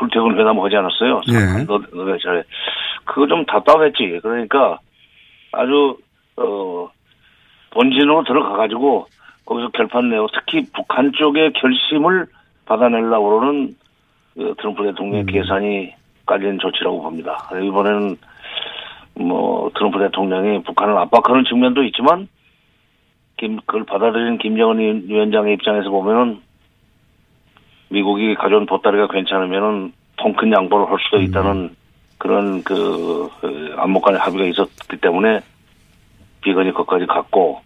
출퇴근 0.00 0.38
회담 0.38 0.58
하지 0.58 0.76
않았어요. 0.76 1.20
네. 1.28 1.64
너, 1.66 1.78
너가 1.92 2.16
잘해. 2.22 2.42
그거 3.04 3.26
좀 3.26 3.44
답답했지. 3.44 4.18
그러니까 4.22 4.78
아주 5.52 5.96
어 6.36 6.88
본진으로 7.70 8.24
들어가가지고 8.24 9.06
거기서 9.44 9.68
결판 9.70 10.10
내고 10.10 10.26
특히 10.32 10.64
북한 10.72 11.12
쪽의 11.12 11.52
결심을 11.54 12.26
받아내려고 12.66 13.40
그러는 13.40 13.74
그 14.34 14.54
트럼프 14.58 14.82
대통령의 14.84 15.22
음. 15.22 15.26
계산이 15.26 15.92
깔린 16.26 16.58
조치라고 16.58 17.02
봅니다. 17.02 17.48
이번에는 17.52 18.16
뭐 19.16 19.70
트럼프 19.74 19.98
대통령이 19.98 20.62
북한을 20.62 20.96
압박하는 20.96 21.44
측면도 21.44 21.82
있지만 21.84 22.28
김, 23.36 23.56
그걸 23.66 23.84
받아들인 23.84 24.38
김정은 24.38 25.08
위원장의 25.08 25.54
입장에서 25.54 25.90
보면은 25.90 26.40
미국이 27.90 28.34
가져온 28.34 28.66
보따리가 28.66 29.08
괜찮으면은 29.08 29.92
통 30.16 30.34
큰 30.34 30.52
양보를 30.52 30.90
할 30.90 30.98
수도 31.04 31.16
음. 31.18 31.22
있다는 31.22 31.50
음. 31.50 31.76
그런 32.18 32.62
그, 32.62 33.28
그 33.40 33.74
안목 33.78 34.04
간의 34.04 34.20
합의가 34.20 34.44
있었기 34.46 34.98
때문에 35.00 35.40
비건이 36.42 36.72
거기까지 36.74 37.06
갔고 37.06 37.60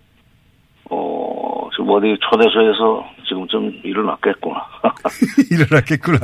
어 0.90 1.68
지금 1.72 1.90
어디 1.90 2.16
초대소에서 2.20 3.04
지금 3.26 3.48
좀 3.48 3.72
일어났겠구나. 3.82 4.66
일어났겠구나. 5.50 6.18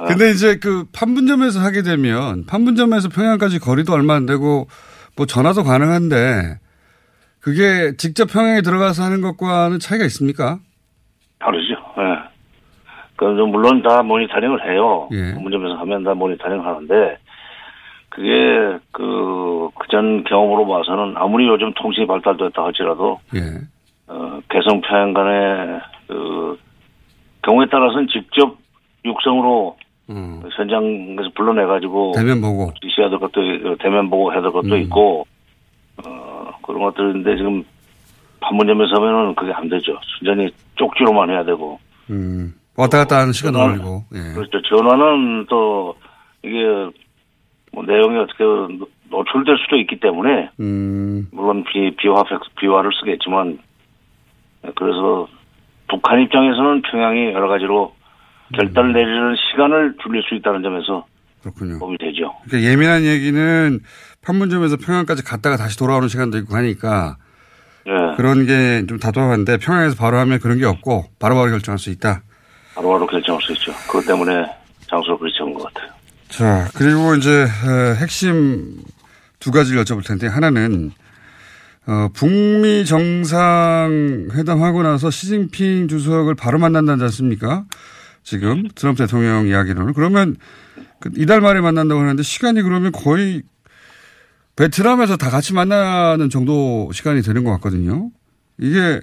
아. 0.00 0.04
근데 0.04 0.30
이제 0.30 0.58
그 0.58 0.84
판문점에서 0.94 1.60
하게 1.60 1.82
되면 1.82 2.46
판문점에서 2.46 3.08
평양까지 3.10 3.58
거리도 3.58 3.92
얼마 3.92 4.14
안 4.14 4.24
되고 4.26 4.66
뭐 5.16 5.26
전화도 5.26 5.64
가능한데 5.64 6.58
그게 7.40 7.94
직접 7.98 8.26
평양에 8.26 8.62
들어가서 8.62 9.02
하는 9.02 9.20
것과는 9.20 9.78
차이가 9.80 10.04
있습니까? 10.06 10.58
다르죠. 11.38 11.74
예. 11.98 12.02
네. 12.02 12.33
그러니까 13.28 13.46
물론 13.46 13.82
다 13.82 14.02
모니터링을 14.02 14.70
해요. 14.70 15.08
예. 15.12 15.32
문제면서 15.32 15.76
하면 15.76 16.04
다 16.04 16.14
모니터링 16.14 16.64
하는데 16.64 17.18
그게 18.08 18.78
그 18.92 19.68
그전 19.78 20.24
경험으로 20.24 20.66
봐서는 20.66 21.14
아무리 21.16 21.48
요즘 21.48 21.72
통신이 21.74 22.06
발달됐다 22.06 22.62
할지라도 22.62 23.20
예. 23.34 23.40
어, 24.06 24.40
개성 24.50 24.80
평양 24.80 25.12
간의 25.12 25.80
그 26.06 26.58
경우에 27.42 27.66
따라서는 27.70 28.08
직접 28.08 28.56
육성으로 29.04 29.76
음. 30.10 30.42
현장에서 30.56 31.30
불러내가지고 31.34 32.12
대면 32.14 32.40
보고 32.40 32.72
지시해야 32.82 33.10
될 33.10 33.18
것도 33.18 33.76
대면 33.78 34.10
보고 34.10 34.32
해야 34.32 34.42
될 34.42 34.50
것도 34.52 34.74
음. 34.74 34.80
있고 34.82 35.26
어 36.04 36.50
그런 36.62 36.82
것들인데 36.82 37.36
지금 37.36 37.64
판문점에서 38.40 38.96
하면은 38.96 39.34
그게 39.34 39.52
안 39.52 39.68
되죠. 39.68 39.98
순전히 40.18 40.50
쪽지로만 40.76 41.30
해야 41.30 41.44
되고. 41.44 41.78
음. 42.10 42.54
왔다 42.76 42.98
갔다 42.98 43.18
하는 43.18 43.32
시간 43.32 43.52
걸리고. 43.52 44.04
예. 44.14 44.34
그렇죠. 44.34 44.60
전화는 44.62 45.46
또 45.48 45.96
이게 46.42 46.56
뭐 47.72 47.84
내용이 47.84 48.18
어떻게 48.18 48.44
노출될 49.10 49.56
수도 49.58 49.76
있기 49.76 50.00
때문에 50.00 50.50
음. 50.60 51.28
물론 51.32 51.64
비 51.64 51.94
비화 51.96 52.22
비화를 52.58 52.90
쓰겠지만 53.00 53.58
그래서 54.74 55.28
북한 55.88 56.20
입장에서는 56.20 56.82
평양이 56.82 57.32
여러 57.32 57.48
가지로 57.48 57.94
결단을 58.54 58.90
음. 58.90 58.92
내리는 58.94 59.34
시간을 59.50 59.96
줄일 60.02 60.22
수 60.22 60.34
있다는 60.34 60.62
점에서 60.62 61.06
그렇군요. 61.42 61.78
도움이 61.78 61.98
되죠. 61.98 62.34
그러니까 62.46 62.70
예민한 62.70 63.04
얘기는 63.04 63.80
판문점에서 64.24 64.78
평양까지 64.78 65.22
갔다가 65.24 65.56
다시 65.56 65.78
돌아오는 65.78 66.08
시간도 66.08 66.38
있고 66.38 66.56
하니까 66.56 67.16
네. 67.86 67.92
그런 68.16 68.46
게좀 68.46 68.98
다도한데 68.98 69.58
평양에서 69.58 69.96
바로 69.96 70.16
하면 70.18 70.38
그런 70.40 70.58
게 70.58 70.64
없고 70.64 71.04
바로바로 71.20 71.50
결정할 71.50 71.78
수 71.78 71.90
있다. 71.90 72.22
바로바로 72.74 73.06
결정할 73.06 73.40
수 73.42 73.52
있죠. 73.52 73.72
그것 73.86 74.04
때문에 74.06 74.46
장소를 74.88 75.18
그렇게 75.18 75.36
잡은 75.38 75.54
것 75.54 75.72
같아요. 75.72 75.90
자 76.28 76.68
그리고 76.74 77.14
이제 77.14 77.46
핵심 78.00 78.82
두 79.38 79.50
가지를 79.50 79.84
여쭤볼 79.84 80.06
텐데 80.06 80.26
하나는 80.26 80.90
어, 81.86 82.08
북미 82.14 82.84
정상회담하고 82.86 84.82
나서 84.82 85.10
시진핑 85.10 85.88
주석을 85.88 86.34
바로 86.34 86.58
만난다지 86.58 87.02
않습니까? 87.04 87.66
지금 88.22 88.68
트럼프 88.74 89.02
대통령 89.02 89.46
이야기로는 89.46 89.92
그러면 89.92 90.36
그 90.98 91.10
이달 91.16 91.42
말에 91.42 91.60
만난다고 91.60 92.00
하는데 92.00 92.22
시간이 92.22 92.62
그러면 92.62 92.90
거의 92.90 93.42
베트남에서 94.56 95.18
다 95.18 95.28
같이 95.28 95.52
만나는 95.52 96.30
정도 96.30 96.90
시간이 96.92 97.20
되는 97.20 97.44
것 97.44 97.50
같거든요. 97.52 98.10
이게 98.58 99.00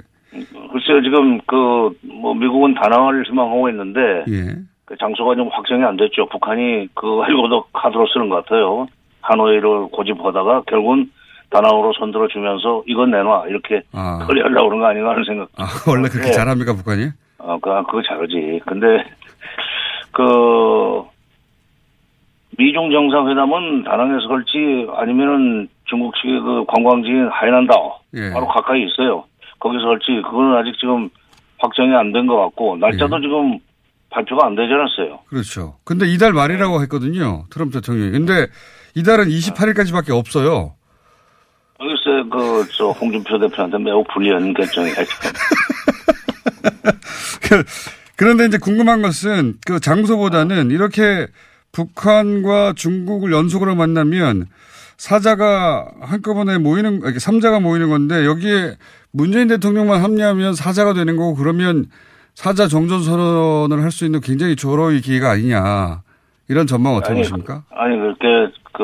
글쎄요 0.91 1.01
지금 1.03 1.39
그 1.41 1.81
뭐 2.21 2.33
미국은 2.35 2.75
다낭을 2.75 3.25
희망하고 3.25 3.69
있는데 3.69 3.99
예. 4.29 4.55
그 4.85 4.95
장소가 4.97 5.35
좀 5.35 5.49
확정이 5.51 5.83
안 5.83 5.97
됐죠. 5.97 6.27
북한이 6.29 6.89
그거 6.93 7.17
가지고도 7.17 7.65
카드로 7.73 8.07
쓰는 8.13 8.29
것 8.29 8.43
같아요. 8.45 8.87
하노이를 9.21 9.87
고집하다가 9.91 10.63
결국은 10.67 11.09
다낭으로 11.49 11.93
손들어 11.93 12.27
주면서 12.27 12.83
이건 12.85 13.11
내놔 13.11 13.47
이렇게 13.47 13.81
아. 13.91 14.23
처리하려고 14.27 14.69
그런 14.69 14.81
거 14.81 14.87
아닌가 14.87 15.11
하는 15.11 15.23
생각. 15.23 15.49
아 15.57 15.65
원래 15.89 16.07
그렇게 16.09 16.27
네. 16.27 16.31
잘합니까 16.33 16.73
북한이? 16.73 17.07
어, 17.39 17.57
그, 17.59 17.69
그거 17.87 18.03
잘하지. 18.03 18.61
근데, 18.67 19.03
그, 20.11 21.01
미중 22.59 22.91
정상회담은 22.91 23.83
다낭에서 23.83 24.27
할지 24.27 24.87
아니면은 24.95 25.67
중국 25.85 26.13
측의 26.17 26.39
그 26.39 26.65
관광지인 26.67 27.29
하이난다오. 27.31 27.95
예. 28.13 28.29
바로 28.31 28.47
가까이 28.47 28.83
있어요. 28.83 29.23
거기서 29.61 29.87
할지 29.87 30.07
그거는 30.25 30.57
아직 30.57 30.73
지금 30.79 31.09
확정이 31.59 31.93
안 31.95 32.11
된 32.11 32.27
것 32.27 32.35
같고, 32.37 32.77
날짜도 32.77 33.17
예. 33.17 33.21
지금 33.21 33.59
발표가 34.09 34.47
안 34.47 34.55
되지 34.55 34.73
않았어요. 34.73 35.19
그렇죠. 35.29 35.77
근데 35.85 36.05
이달 36.07 36.33
말이라고 36.33 36.81
했거든요. 36.83 37.45
트럼프 37.49 37.79
대통령이. 37.79 38.11
근데 38.11 38.47
이달은 38.95 39.29
28일까지밖에 39.29 40.09
없어요. 40.11 40.73
글쎄, 41.79 42.27
그, 42.31 42.67
저, 42.77 42.89
홍준표 42.89 43.39
대표한테 43.39 43.77
매우 43.77 44.03
불리한 44.13 44.53
결정이었죠. 44.53 45.05
그런데 48.17 48.45
이제 48.45 48.57
궁금한 48.57 49.01
것은 49.01 49.55
그 49.65 49.79
장소보다는 49.79 50.71
이렇게 50.71 51.27
북한과 51.71 52.73
중국을 52.75 53.31
연속으로 53.31 53.75
만나면 53.75 54.47
사자가 54.97 55.87
한꺼번에 56.01 56.57
모이는, 56.59 57.01
이렇게 57.01 57.17
삼자가 57.19 57.59
모이는 57.59 57.89
건데 57.89 58.25
여기에 58.25 58.75
문재인 59.13 59.47
대통령만 59.47 60.01
합류하면 60.03 60.53
사자가 60.53 60.93
되는 60.93 61.15
거고 61.17 61.35
그러면 61.35 61.85
사자 62.33 62.67
정전 62.67 63.01
선언을 63.01 63.83
할 63.83 63.91
수 63.91 64.05
있는 64.05 64.21
굉장히 64.21 64.55
조로의 64.55 65.01
기회가 65.01 65.31
아니냐. 65.31 66.01
이런 66.49 66.65
전망 66.67 66.93
어떻게 66.95 67.11
아니, 67.13 67.21
보십니까? 67.21 67.63
아니, 67.71 67.97
그렇게 67.97 68.53
그 68.73 68.83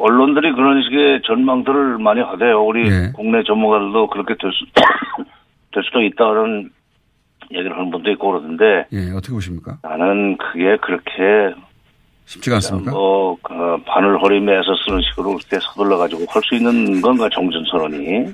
언론들이 0.00 0.52
그런 0.52 0.82
식의 0.82 1.22
전망들을 1.26 1.98
많이 1.98 2.20
하대요. 2.20 2.64
우리 2.64 2.88
예. 2.88 3.12
국내 3.14 3.42
전문가들도 3.44 4.08
그렇게 4.10 4.34
될, 4.40 4.50
수, 4.52 4.64
될 5.74 5.82
수도 5.84 6.02
있다는 6.02 6.70
얘기를 7.52 7.72
하는 7.76 7.90
분도 7.90 8.10
있고 8.12 8.30
그러던데. 8.32 8.86
예, 8.92 9.10
어떻게 9.12 9.32
보십니까? 9.32 9.78
나는 9.82 10.36
그게 10.38 10.76
그렇게 10.78 11.54
쉽지가 12.28 12.56
않습니까? 12.56 12.90
뭐, 12.90 13.36
그, 13.42 13.54
바늘 13.86 14.20
허리매에서 14.20 14.74
쓰는 14.84 15.00
식으로 15.00 15.36
그렇게 15.36 15.58
서둘러가지고 15.60 16.26
할 16.28 16.42
수 16.42 16.54
있는 16.54 17.00
건가, 17.00 17.26
정전선언이. 17.32 18.26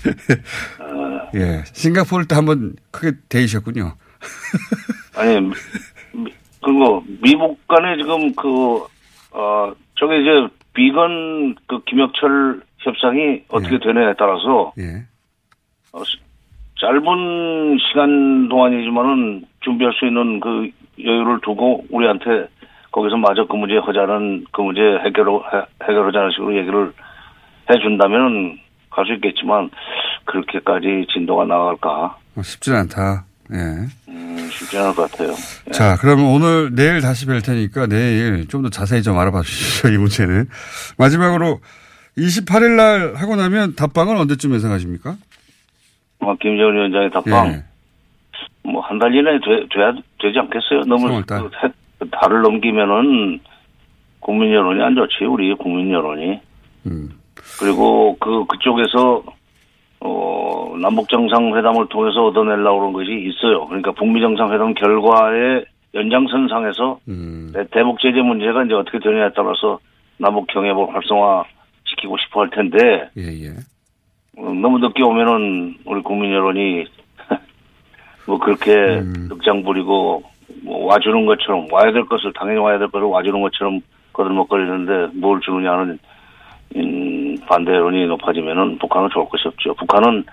어. 0.80 1.30
예. 1.34 1.62
싱가포르 1.72 2.26
때 2.26 2.34
한번 2.34 2.74
크게 2.90 3.16
데이셨군요. 3.30 3.94
아니, 5.16 5.50
그리고 6.62 7.02
미국 7.22 7.66
간에 7.66 7.96
지금 7.96 8.34
그, 8.34 8.84
어, 9.30 9.72
저게 9.98 10.20
이제 10.20 10.54
비건 10.74 11.56
그 11.66 11.82
김혁철 11.84 12.60
협상이 12.78 13.42
어떻게 13.48 13.74
예. 13.76 13.78
되느냐에 13.78 14.14
따라서. 14.18 14.72
예. 14.78 15.04
어, 15.92 16.02
짧은 16.78 17.78
시간 17.88 18.48
동안이지만은 18.48 19.44
준비할 19.60 19.92
수 19.94 20.06
있는 20.06 20.40
그 20.40 20.70
여유를 21.02 21.40
두고 21.42 21.84
우리한테 21.90 22.48
거기서 22.92 23.16
마저 23.16 23.46
그 23.46 23.54
문제 23.56 23.76
하자는 23.76 24.46
그 24.52 24.60
문제 24.62 24.80
해결 25.04 25.26
해결하자는 25.82 26.30
식으로 26.32 26.56
얘기를 26.58 26.92
해준다면은 27.70 28.58
갈수 28.90 29.12
있겠지만 29.14 29.70
그렇게까지 30.24 31.06
진도가 31.12 31.44
나갈까? 31.44 32.16
어, 32.36 32.42
쉽지 32.42 32.72
않다. 32.72 33.24
예. 33.52 33.56
음, 34.08 34.36
쉽지 34.50 34.78
않을 34.78 34.94
것 34.94 35.10
같아요. 35.10 35.30
예. 35.68 35.70
자, 35.72 35.96
그러면 36.00 36.26
오늘 36.26 36.74
내일 36.74 37.00
다시 37.00 37.26
뵐 37.26 37.40
테니까 37.42 37.86
내일 37.86 38.46
좀 38.48 38.62
더 38.62 38.68
자세히 38.70 39.02
좀 39.02 39.18
알아봐 39.18 39.42
주시죠. 39.42 39.88
이 39.88 39.96
문제는. 39.98 40.46
마지막으로 40.98 41.60
28일 42.18 42.76
날 42.76 43.14
하고 43.14 43.36
나면 43.36 43.74
답방은 43.76 44.16
언제쯤 44.18 44.52
예상하십니까? 44.54 45.16
뭐 46.20 46.34
김정은 46.40 46.74
위원장의 46.74 47.10
답방 47.10 47.46
예. 47.52 47.64
뭐한 48.62 48.98
달 48.98 49.14
이내에 49.14 49.38
돼, 49.38 49.66
돼야 49.72 49.92
되지 50.20 50.38
않겠어요? 50.38 50.80
너무 50.86 51.24
달. 51.24 51.42
그 51.42 51.50
달을 52.10 52.42
넘기면은 52.42 53.40
국민 54.20 54.52
여론이 54.52 54.82
안 54.82 54.94
좋지 54.94 55.24
우리 55.24 55.52
국민 55.54 55.90
여론이. 55.90 56.40
음. 56.86 57.10
그리고 57.58 58.16
그 58.18 58.44
그쪽에서 58.46 59.22
어 60.00 60.76
남북 60.80 61.08
정상회담을 61.08 61.88
통해서 61.88 62.26
얻어내려고 62.26 62.78
그런 62.78 62.92
것이 62.92 63.12
있어요. 63.12 63.66
그러니까 63.66 63.92
북미 63.92 64.20
정상회담 64.20 64.74
결과의 64.74 65.64
연장선상에서 65.94 67.00
음. 67.08 67.52
대북 67.72 68.00
제재 68.00 68.20
문제가 68.20 68.64
이제 68.64 68.74
어떻게 68.74 68.98
되느냐에 68.98 69.30
따라서 69.34 69.78
남북 70.18 70.46
경협을 70.46 70.94
활성화 70.94 71.44
시키고 71.84 72.16
싶어 72.18 72.42
할 72.42 72.50
텐데. 72.50 73.10
예, 73.16 73.46
예. 73.46 73.54
너무 74.36 74.78
늦게 74.78 75.02
오면은 75.02 75.76
우리 75.84 76.02
국민 76.02 76.32
여론이 76.32 76.86
뭐 78.26 78.38
그렇게 78.38 78.72
음. 78.72 79.28
늑장 79.28 79.62
부리고 79.62 80.22
뭐 80.62 80.86
와주는 80.86 81.26
것처럼 81.26 81.66
와야 81.70 81.92
될 81.92 82.04
것을 82.06 82.32
당연히 82.32 82.58
와야 82.60 82.78
될 82.78 82.88
것을 82.88 83.06
와주는 83.06 83.40
것처럼 83.40 83.80
거들먹거리는데 84.12 85.18
뭘 85.18 85.40
주느냐는 85.40 85.98
음, 86.76 87.36
반대 87.46 87.72
여론이 87.72 88.06
높아지면은 88.06 88.78
북한은 88.78 89.08
좋을 89.12 89.28
것이 89.28 89.48
없죠. 89.48 89.74
북한은 89.74 90.24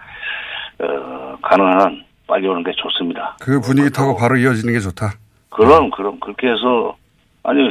어, 0.79 1.37
가능한 1.41 1.81
한 1.81 2.03
빨리 2.27 2.47
오는 2.47 2.63
게 2.63 2.71
좋습니다. 2.75 3.37
그 3.41 3.59
분위기 3.61 3.89
타고 3.91 4.15
바로 4.15 4.35
이어지는 4.37 4.73
게 4.73 4.79
좋다. 4.79 5.13
그럼 5.49 5.89
그럼 5.91 6.19
그렇게 6.19 6.47
해서 6.47 6.95
아니 7.43 7.69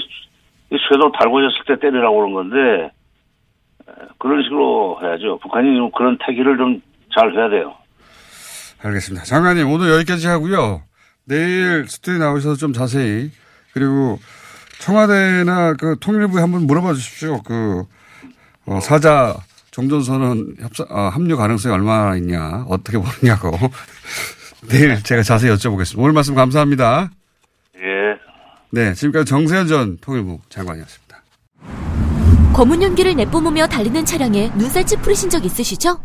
쇠도 0.71 1.13
달궈졌을 1.13 1.65
때 1.67 1.79
때리라고 1.79 2.17
그런 2.17 2.33
건데 2.33 2.91
그런 4.19 4.43
식으로 4.43 4.99
해야죠. 5.03 5.39
북한이 5.39 5.91
그런 5.95 6.19
태기를 6.27 6.57
좀 6.57 6.81
잘 7.17 7.33
해야 7.35 7.49
돼요. 7.49 7.75
알겠습니다. 8.83 9.25
장관님 9.25 9.71
오늘 9.71 9.91
여기까지 9.91 10.29
하고요. 10.29 10.83
내일 11.27 11.87
스튜디오 11.89 12.19
나오셔서 12.19 12.57
좀 12.57 12.73
자세히 12.73 13.31
그리고 13.73 14.19
청와대나 14.79 15.75
그 15.75 15.97
통일부에 16.01 16.41
한번 16.41 16.67
물어봐 16.67 16.95
주십시오. 16.95 17.43
그 17.43 17.85
어, 18.65 18.81
사자 18.81 19.37
종전선언 19.73 20.57
협상 20.61 20.87
어, 20.89 21.09
합류 21.09 21.37
가능성이 21.37 21.75
얼마나 21.75 22.17
있냐 22.17 22.65
어떻게 22.69 22.99
보느냐고 22.99 23.51
내일 24.71 25.03
제가 25.03 25.23
자세히 25.23 25.53
여쭤보겠습니다. 25.53 25.99
오늘 25.99 26.13
말씀 26.13 26.35
감사합니다. 26.35 27.11
예. 27.77 27.81
네, 28.71 28.95
지금까지 28.95 29.27
정세현 29.27 29.67
전 29.67 29.99
통일부 29.99 30.41
장관이었습니다. 30.49 31.23
검은 32.55 32.83
연기를 32.83 33.15
내뿜으며 33.17 33.67
달리는 33.67 34.05
차량에 34.05 34.51
눈살집 34.57 35.03
부르신 35.03 35.29
적 35.29 35.45
있으시죠? 35.45 36.01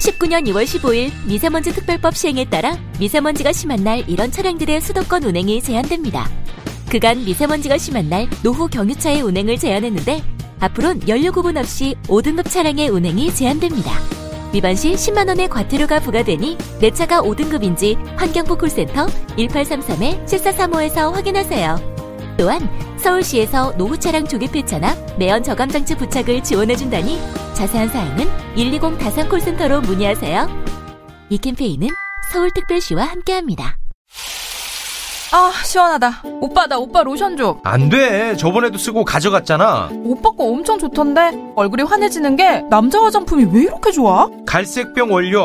19년 0.00 0.46
2월 0.48 0.64
15일 0.64 1.12
미세먼지 1.26 1.72
특별법 1.72 2.16
시행에 2.16 2.46
따라 2.46 2.76
미세먼지가 2.98 3.52
심한 3.52 3.84
날 3.84 4.02
이런 4.08 4.30
차량들의 4.30 4.80
수도권 4.80 5.24
운행이 5.24 5.62
제한됩니다. 5.62 6.28
그간 6.90 7.24
미세먼지가 7.24 7.76
심한 7.76 8.08
날 8.08 8.28
노후 8.42 8.66
경유차의 8.68 9.20
운행을 9.20 9.58
제한했는데 9.58 10.22
앞으로는 10.58 11.06
연료 11.08 11.30
구분 11.32 11.56
없이 11.58 11.94
5등급 12.04 12.48
차량의 12.50 12.88
운행이 12.88 13.34
제한됩니다. 13.34 13.92
위반 14.52 14.74
시 14.74 14.92
10만 14.92 15.28
원의 15.28 15.48
과태료가 15.48 16.00
부과되니 16.00 16.56
내 16.80 16.90
차가 16.90 17.20
5등급인지 17.20 17.96
환경부 18.16 18.56
콜센터 18.58 19.06
1833-7435에서 19.36 21.12
확인하세요. 21.12 21.99
또한 22.40 22.66
서울시에서 22.96 23.76
노후 23.76 23.98
차량 23.98 24.26
조기 24.26 24.46
폐차나 24.50 24.96
매연 25.18 25.42
저감 25.42 25.68
장치 25.68 25.94
부착을 25.94 26.42
지원해 26.42 26.74
준다니 26.74 27.18
자세한 27.52 27.90
사항은 27.90 28.26
120 28.54 28.98
다산 28.98 29.28
콜센터로 29.28 29.82
문의하세요. 29.82 30.48
이 31.28 31.36
캠페인은 31.36 31.88
서울특별시와 32.32 33.04
함께합니다. 33.04 33.76
아 35.32 35.52
시원하다 35.64 36.22
오빠 36.40 36.66
나 36.66 36.78
오빠 36.78 37.02
로션 37.04 37.36
좀 37.36 37.60
안 37.62 37.88
돼 37.90 38.34
저번에도 38.36 38.78
쓰고 38.78 39.04
가져갔잖아 39.04 39.90
오빠 40.02 40.30
거 40.30 40.44
엄청 40.44 40.78
좋던데 40.78 41.52
얼굴이 41.54 41.82
환해지는 41.84 42.34
게 42.36 42.62
남자 42.70 43.00
화장품이 43.00 43.44
왜 43.52 43.62
이렇게 43.64 43.92
좋아? 43.92 44.28
갈색병 44.46 45.12
원료 45.12 45.44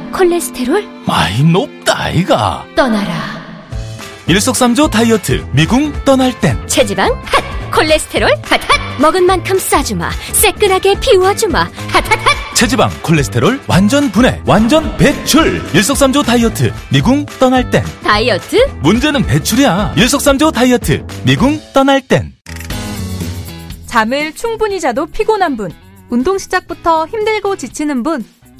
콜레스테롤? 0.11 0.87
많이 1.05 1.43
높다이가 1.43 2.65
떠나라. 2.75 3.41
일석삼조 4.27 4.89
다이어트 4.89 5.45
미궁 5.53 5.91
떠날 6.05 6.37
땐 6.39 6.57
체지방? 6.67 7.11
핫! 7.25 7.43
콜레스테롤? 7.71 8.29
핫핫! 8.43 8.59
먹은 9.01 9.25
만큼 9.25 9.57
싸주마. 9.57 10.09
새끈하게 10.33 10.99
비워주마. 10.99 11.59
핫핫핫! 11.89 12.55
체지방 12.55 12.91
콜레스테롤 13.01 13.59
완전 13.67 14.11
분해 14.11 14.41
완전 14.45 14.95
배출 14.97 15.63
일석삼조 15.73 16.21
다이어트 16.21 16.71
미궁 16.91 17.25
떠날 17.39 17.71
땐 17.71 17.83
다이어트? 18.03 18.67
문제는 18.81 19.25
배출이야 19.25 19.95
일석삼조 19.97 20.51
다이어트 20.51 21.03
미궁 21.23 21.59
떠날 21.73 22.01
땐 22.01 22.33
잠을 23.87 24.33
충분히 24.35 24.79
자도 24.79 25.07
피곤한 25.07 25.57
분, 25.57 25.71
운동 26.09 26.37
시작부터 26.37 27.07
힘들고 27.07 27.55
지치는 27.55 28.03
분, 28.03 28.23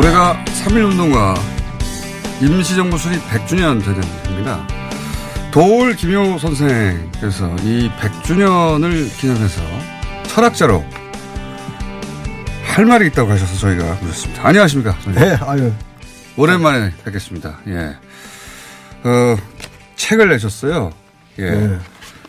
올해가 0.00 0.42
3.1운동과 0.46 1.38
임시정부 2.40 2.96
수립 2.96 3.20
100주년 3.28 3.84
되는 3.84 4.02
해입니다. 4.24 4.66
도울 5.50 5.94
김효 5.94 6.38
선생께서 6.38 7.54
이 7.56 7.90
100주년을 8.00 9.14
기념해서 9.20 9.60
철학자로 10.22 10.82
할 12.64 12.86
말이 12.86 13.08
있다고 13.08 13.30
하셔서 13.30 13.58
저희가 13.58 13.98
모셨습니다. 14.00 14.48
안녕하십니까? 14.48 14.92
선생님. 15.02 15.20
네, 15.20 15.38
아유. 15.44 15.70
오랜만에 16.38 16.94
뵙겠습니다. 17.04 17.58
예. 17.66 17.94
어, 19.04 19.36
책을 19.96 20.30
내셨어요. 20.30 20.92
예. 21.40 21.50
네. 21.50 21.78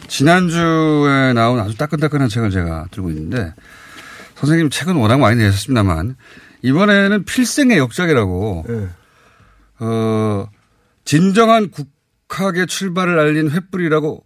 지난주에 0.09 1.31
나온 1.31 1.57
아주 1.61 1.77
따끈따끈한 1.77 2.27
책을 2.27 2.51
제가 2.51 2.87
들고 2.91 3.11
있는데 3.11 3.53
선생님 4.35 4.69
책은 4.69 4.97
워낙 4.97 5.21
많이 5.21 5.37
내셨습니다만 5.37 6.17
이번에는 6.63 7.25
필생의 7.25 7.77
역작이라고 7.77 8.65
네. 8.67 8.89
어, 9.79 10.47
진정한 11.05 11.71
국학의 11.71 12.67
출발을 12.67 13.19
알린 13.19 13.49
횃불이라고 13.49 14.23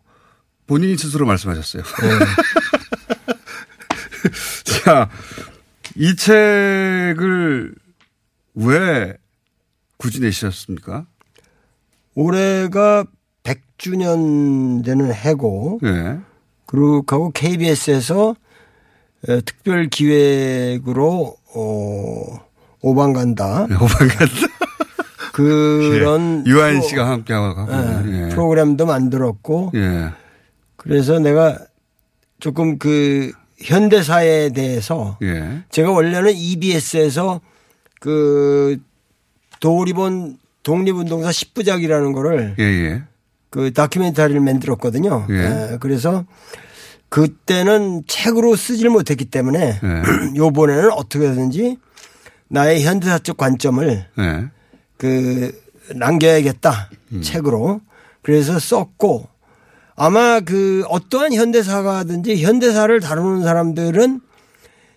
본인이 0.67 0.97
스스로 0.97 1.25
말씀하셨어요. 1.25 1.83
자, 4.83 5.09
이 5.95 6.15
책을 6.15 7.75
왜 8.55 9.17
굳이 9.97 10.19
내셨습니까? 10.21 11.05
올해가 12.15 13.05
100주년 13.43 14.83
되는 14.83 15.13
해고, 15.13 15.79
네. 15.81 16.19
그리고 16.65 17.31
KBS에서 17.31 18.35
특별 19.45 19.87
기획으로 19.87 21.37
어, 21.55 22.39
오방 22.81 23.13
간다. 23.13 23.65
네, 23.69 23.75
오방 23.75 24.07
간다. 24.07 24.47
그런 25.33 26.43
예. 26.45 26.49
유한 26.49 26.81
씨가 26.81 27.09
함께 27.09 27.33
하고 27.33 27.67
예. 28.07 28.29
프로그램도 28.29 28.85
만들었고 28.85 29.71
예. 29.75 30.09
그래서 30.77 31.19
내가 31.19 31.57
조금 32.39 32.77
그 32.77 33.31
현대사에 33.57 34.49
대해서 34.49 35.17
예. 35.23 35.63
제가 35.69 35.91
원래는 35.91 36.33
EBS에서 36.35 37.41
그 37.99 38.77
도리본 39.59 40.37
독립운동사 40.63 41.29
10부작이라는 41.29 42.13
거를 42.13 42.55
예, 42.59 43.03
그 43.49 43.71
다큐멘터리를 43.73 44.39
만들었거든요. 44.39 45.27
예. 45.29 45.77
그래서 45.79 46.25
그때는 47.09 48.03
책으로 48.07 48.55
쓰질 48.55 48.89
못했기 48.89 49.25
때문에 49.25 49.79
예. 49.81 50.01
요번에는 50.35 50.91
어떻게든지 50.91 51.77
나의 52.47 52.83
현대사적 52.83 53.37
관점을 53.37 54.07
예. 54.19 54.45
그 54.97 55.51
남겨야겠다 55.93 56.89
음. 57.13 57.21
책으로 57.21 57.81
그래서 58.21 58.57
썼고 58.59 59.29
아마 59.95 60.39
그 60.41 60.83
어떠한 60.89 61.33
현대사가든지 61.33 62.43
현대사를 62.43 62.99
다루는 62.99 63.43
사람들은 63.43 64.21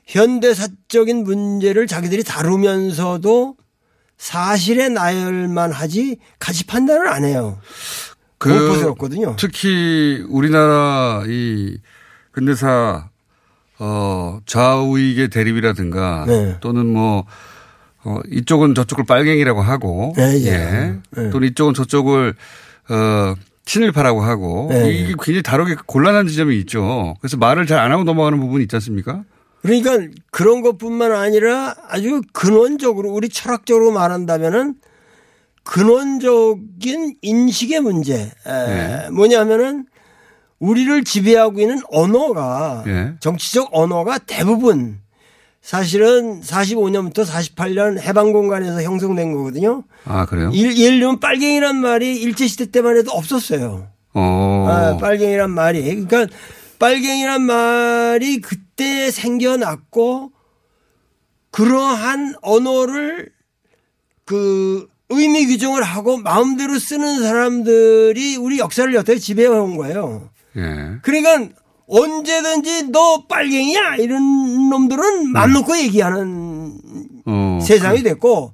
현대사적인 0.07 1.25
문제를 1.25 1.87
자기들이 1.87 2.25
다루면서도 2.25 3.57
사실에 4.17 4.89
나열만 4.89 5.71
하지 5.71 6.19
가치 6.39 6.67
판단을 6.67 7.09
안 7.09 7.25
해요. 7.25 7.61
그 8.39 8.51
공포스럽거든요. 8.51 9.37
특히 9.39 10.25
우리나라 10.29 11.23
이 11.27 11.79
근대사 12.39 13.09
어 13.81 14.39
좌우익의 14.47 15.29
대립이라든가 15.29 16.25
네. 16.29 16.57
또는 16.61 16.87
뭐 16.87 17.25
어, 18.05 18.21
이쪽은 18.31 18.77
저쪽을 18.77 19.05
빨갱이라고 19.07 19.61
하고 19.61 20.13
네, 20.17 20.41
예. 20.45 20.47
예. 20.47 21.21
네. 21.21 21.31
또는 21.31 21.49
이쪽은 21.49 21.75
저쪽을 21.75 22.35
어 22.91 23.35
친일파라고 23.65 24.23
하고 24.23 24.69
네. 24.71 24.93
이게 24.93 25.15
굉장히 25.21 25.43
다루기 25.43 25.75
곤란한 25.87 26.29
지점이 26.29 26.57
있죠. 26.61 27.17
그래서 27.21 27.37
말을 27.37 27.67
잘 27.67 27.81
안 27.81 27.91
하고 27.91 28.05
넘어가는 28.05 28.39
부분이 28.39 28.63
있지 28.65 28.77
않습니까? 28.77 29.25
그러니까 29.63 29.99
그런 30.31 30.63
것뿐만 30.63 31.11
아니라 31.13 31.75
아주 31.89 32.23
근원적으로 32.33 33.11
우리 33.11 33.29
철학적으로 33.29 33.91
말한다면은 33.91 34.77
근원적인 35.65 37.17
인식의 37.21 37.81
문제. 37.81 38.31
에, 38.47 39.11
뭐냐면은 39.11 39.87
우리를 40.59 41.05
지배하고 41.05 41.61
있는 41.61 41.81
언어가 41.91 42.83
예. 42.87 43.15
정치적 43.21 43.69
언어가 43.73 44.19
대부분 44.19 45.01
사실은 45.61 46.41
45년부터 46.41 47.25
48년 47.27 48.01
해방 48.01 48.33
공간에서 48.33 48.83
형성된 48.83 49.33
거거든요. 49.35 49.85
아 50.05 50.25
그래요? 50.27 50.51
일, 50.53 50.77
예를 50.77 50.99
들면 50.99 51.21
빨갱이란 51.21 51.77
말이 51.77 52.17
일제 52.21 52.47
시대 52.47 52.71
때만 52.71 52.97
해도 52.97 53.11
없었어요. 53.13 53.89
어. 54.15 54.67
아, 54.69 54.97
빨갱이란 54.97 55.51
말이. 55.51 55.83
그러니까 55.83 56.27
빨갱이란 56.79 57.43
말이 57.43 58.41
그때 58.41 59.11
생겨났고 59.11 60.33
그러한 61.51 62.35
언어를 62.41 63.31
그 64.25 64.87
의미 65.11 65.47
규정을 65.47 65.83
하고 65.83 66.19
마음대로 66.19 66.79
쓰는 66.79 67.23
사람들이 67.23 68.37
우리 68.37 68.59
역사를 68.59 68.93
여태 68.95 69.19
지배해 69.19 69.49
온 69.49 69.77
거예요. 69.77 70.31
예. 70.59 70.99
그러니까 71.03 71.55
언제든지 71.89 72.91
너 72.91 73.25
빨갱이야 73.27 73.97
이런 73.97 74.69
놈들은 74.69 75.31
맘 75.33 75.53
놓고 75.53 75.79
얘기하는 75.79 76.79
어, 77.25 77.59
세상이 77.63 78.03
됐고 78.03 78.53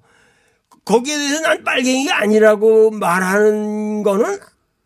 거기에 0.85 1.17
대해서 1.17 1.41
난 1.41 1.65
빨갱이가 1.65 2.17
아니라고 2.21 2.91
말하는 2.93 4.03
거는 4.03 4.39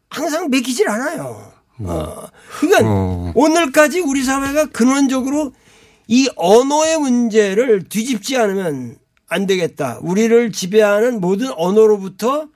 항상 0.08 0.48
맥히질 0.48 0.88
않아요. 0.88 1.52
어. 1.80 2.26
그러니까 2.60 2.80
어. 2.84 3.32
오늘까지 3.34 4.00
우리 4.00 4.22
사회가 4.22 4.66
근원적으로 4.66 5.52
이 6.06 6.28
언어의 6.36 6.98
문제를 6.98 7.88
뒤집지 7.88 8.36
않으면 8.38 8.96
안 9.28 9.46
되겠다. 9.46 9.98
우리를 10.00 10.52
지배하는 10.52 11.20
모든 11.20 11.50
언어로부터 11.54 12.46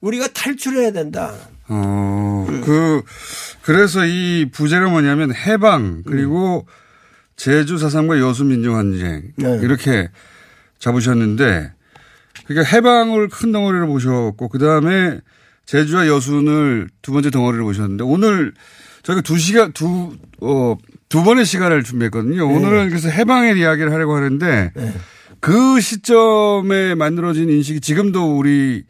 우리가 0.00 0.28
탈출해야 0.28 0.92
된다. 0.92 1.34
어, 2.66 3.02
그, 3.02 3.02
그래서 3.62 4.04
이 4.04 4.48
부제가 4.52 4.88
뭐냐면 4.88 5.34
해방, 5.34 6.02
그리고 6.06 6.66
제주 7.36 7.78
사상과 7.78 8.18
여수 8.18 8.44
민주항쟁. 8.44 9.32
네. 9.36 9.58
이렇게 9.62 10.10
잡으셨는데, 10.78 11.72
그러니까 12.46 12.76
해방을 12.76 13.28
큰 13.28 13.52
덩어리로 13.52 13.86
보셨고, 13.86 14.48
그 14.48 14.58
다음에 14.58 15.20
제주와 15.64 16.06
여순을 16.06 16.88
두 17.02 17.12
번째 17.12 17.30
덩어리로 17.30 17.64
보셨는데, 17.64 18.04
오늘 18.04 18.52
저희가 19.02 19.22
두 19.22 19.38
시간, 19.38 19.72
두, 19.72 20.16
어, 20.40 20.76
두 21.08 21.22
번의 21.22 21.44
시간을 21.44 21.84
준비했거든요. 21.84 22.46
오늘은 22.46 22.88
그래서 22.88 23.08
해방의 23.08 23.58
이야기를 23.58 23.92
하려고 23.92 24.16
하는데, 24.16 24.72
그 25.40 25.80
시점에 25.80 26.94
만들어진 26.94 27.48
인식이 27.48 27.80
지금도 27.80 28.36
우리를 28.38 28.84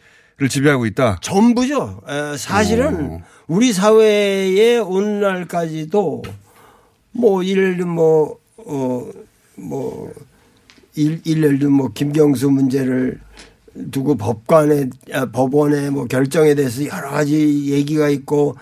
지배하고 0.49 0.87
있다. 0.87 1.19
전부죠. 1.21 2.01
에, 2.09 2.37
사실은 2.37 3.23
우리 3.49 3.73
사회에 3.73 4.79
오늘날까지도 4.79 6.23
뭐 7.13 7.45
예를 7.45 7.77
들면 7.77 7.95
뭐, 7.95 8.39
어, 8.57 9.09
뭐, 9.55 10.13
일, 10.97 11.21
예를 11.25 11.59
들면 11.59 11.73
뭐 11.73 11.89
김경수 11.93 12.51
문제를 12.51 13.21
두고 13.93 14.17
법관에, 14.17 14.91
아, 15.13 15.27
법원의 15.27 15.91
뭐 15.91 16.07
결정에 16.07 16.55
대해서 16.55 16.85
여러 16.87 17.11
가지 17.11 17.71
얘기가 17.73 18.09
있고 18.09 18.57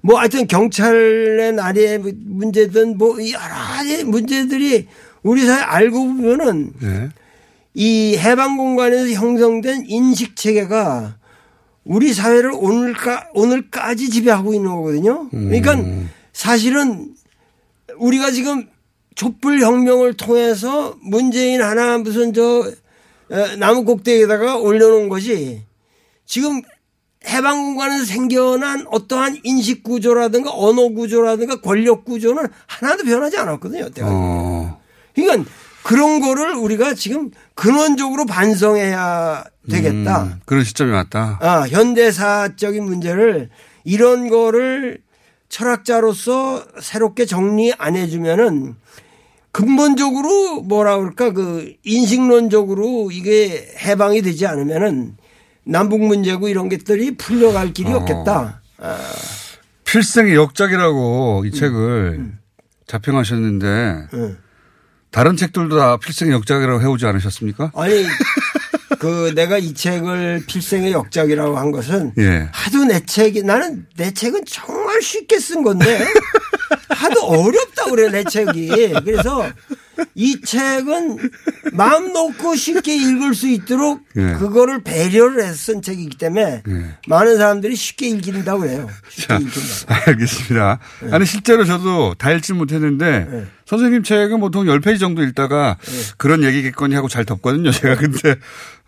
뭐 0.00 0.18
하여튼 0.18 0.46
경찰의 0.46 1.52
날의 1.52 1.98
문제든 1.98 2.96
뭐 2.96 3.16
여러 3.18 3.54
가지 3.54 4.04
문제들이 4.04 4.86
우리 5.22 5.44
사회 5.44 5.60
알고 5.60 5.98
보면은 5.98 6.72
네. 6.80 7.08
이 7.74 8.16
해방 8.16 8.56
공간에서 8.56 9.10
형성된 9.10 9.84
인식 9.86 10.36
체계가 10.36 11.19
우리 11.84 12.12
사회를 12.12 12.52
오늘까 12.54 13.28
오늘까지 13.34 14.10
지배하고 14.10 14.54
있는 14.54 14.70
거거든요. 14.70 15.28
그러니까 15.30 15.76
사실은 16.32 17.14
우리가 17.96 18.30
지금 18.30 18.68
촛불 19.14 19.60
혁명을 19.60 20.14
통해서 20.14 20.96
문재인 21.02 21.62
하나 21.62 21.98
무슨 21.98 22.32
저 22.32 22.70
에, 23.30 23.56
나무 23.56 23.84
꼭대기에다가 23.84 24.56
올려놓은 24.56 25.08
것이 25.08 25.62
지금 26.26 26.62
해방 27.26 27.62
공간에서 27.64 28.04
생겨난 28.04 28.86
어떠한 28.90 29.40
인식 29.44 29.82
구조라든가 29.82 30.50
언어 30.54 30.88
구조라든가 30.88 31.60
권력 31.60 32.04
구조는 32.04 32.46
하나도 32.66 33.04
변하지 33.04 33.36
않았거든요. 33.36 33.80
여태까지. 33.80 34.14
어, 34.14 34.80
그러니까 35.14 35.50
그런 35.82 36.20
거를 36.20 36.54
우리가 36.54 36.94
지금 36.94 37.30
근원적으로 37.54 38.26
반성해야 38.26 39.44
되겠다. 39.70 40.22
음, 40.24 40.40
그런 40.44 40.64
시점이 40.64 40.92
왔다. 40.92 41.38
아, 41.40 41.66
현대사적인 41.68 42.84
문제를 42.84 43.50
이런 43.84 44.28
거를 44.28 44.98
철학자로서 45.48 46.64
새롭게 46.80 47.26
정리 47.26 47.72
안 47.76 47.96
해주면은 47.96 48.76
근본적으로 49.52 50.62
뭐라 50.62 50.96
그럴까 50.98 51.32
그 51.32 51.74
인식론적으로 51.84 53.10
이게 53.10 53.74
해방이 53.84 54.22
되지 54.22 54.46
않으면은 54.46 55.16
남북 55.64 56.04
문제고 56.04 56.48
이런 56.48 56.68
것들이 56.68 57.16
풀려갈 57.16 57.72
길이 57.72 57.92
어. 57.92 57.96
없겠다. 57.96 58.62
아, 58.78 58.98
필생의 59.84 60.34
역작이라고 60.36 61.40
음. 61.40 61.46
이 61.46 61.50
책을 61.50 62.32
자평하셨는데 62.86 64.08
응. 64.14 64.38
다른 65.10 65.36
책들도 65.36 65.76
다 65.76 65.96
필생의 65.96 66.32
역작이라고 66.34 66.80
해오지 66.80 67.06
않으셨습니까? 67.06 67.72
아니 67.74 68.06
그 68.98 69.32
내가 69.34 69.58
이 69.58 69.72
책을 69.74 70.44
필생의 70.46 70.92
역작이라고 70.92 71.56
한 71.58 71.70
것은 71.72 72.12
예. 72.18 72.48
하도 72.52 72.84
내 72.84 73.00
책이 73.04 73.42
나는 73.42 73.86
내 73.96 74.12
책은 74.12 74.44
정말 74.46 75.00
쉽게 75.00 75.38
쓴 75.40 75.62
건데 75.62 76.06
하도 76.90 77.22
어렵다 77.22 77.86
그래 77.86 78.10
내 78.10 78.24
책이 78.24 78.68
그래서 79.04 79.50
이 80.14 80.40
책은 80.40 81.18
마음 81.72 82.12
놓고 82.12 82.54
쉽게 82.56 82.94
읽을 82.94 83.34
수 83.34 83.48
있도록 83.48 84.02
예. 84.16 84.34
그거를 84.34 84.82
배려를 84.82 85.44
해서 85.44 85.54
쓴 85.54 85.82
책이기 85.82 86.18
때문에 86.18 86.62
예. 86.68 86.96
많은 87.06 87.36
사람들이 87.38 87.74
쉽게 87.76 88.08
읽힌다고 88.08 88.60
그래요. 88.60 88.88
쉽게 89.08 89.26
자, 89.26 89.38
읽힌다. 89.38 90.04
알겠습니다. 90.06 90.78
아니, 91.10 91.26
실제로 91.26 91.64
저도 91.64 92.14
다 92.14 92.32
읽지 92.32 92.52
못했는데, 92.54 93.26
네. 93.30 93.46
선생님 93.70 94.02
책은 94.02 94.40
보통 94.40 94.64
10페이지 94.64 94.98
정도 94.98 95.22
읽다가 95.22 95.76
그런 96.16 96.42
얘기겠거니 96.42 96.96
하고 96.96 97.06
잘 97.06 97.24
덮거든요. 97.24 97.70
제가 97.70 97.94
근데, 97.94 98.34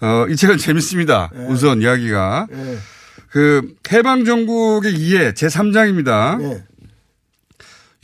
어, 0.00 0.26
이 0.28 0.34
책은 0.34 0.58
재밌습니다. 0.58 1.30
네. 1.32 1.46
우선 1.46 1.82
이야기가. 1.82 2.48
예. 2.52 2.78
그, 3.30 3.76
해방정국의 3.92 4.94
이해 4.94 5.34
제3장입니다. 5.34 6.42
예. 6.42 6.64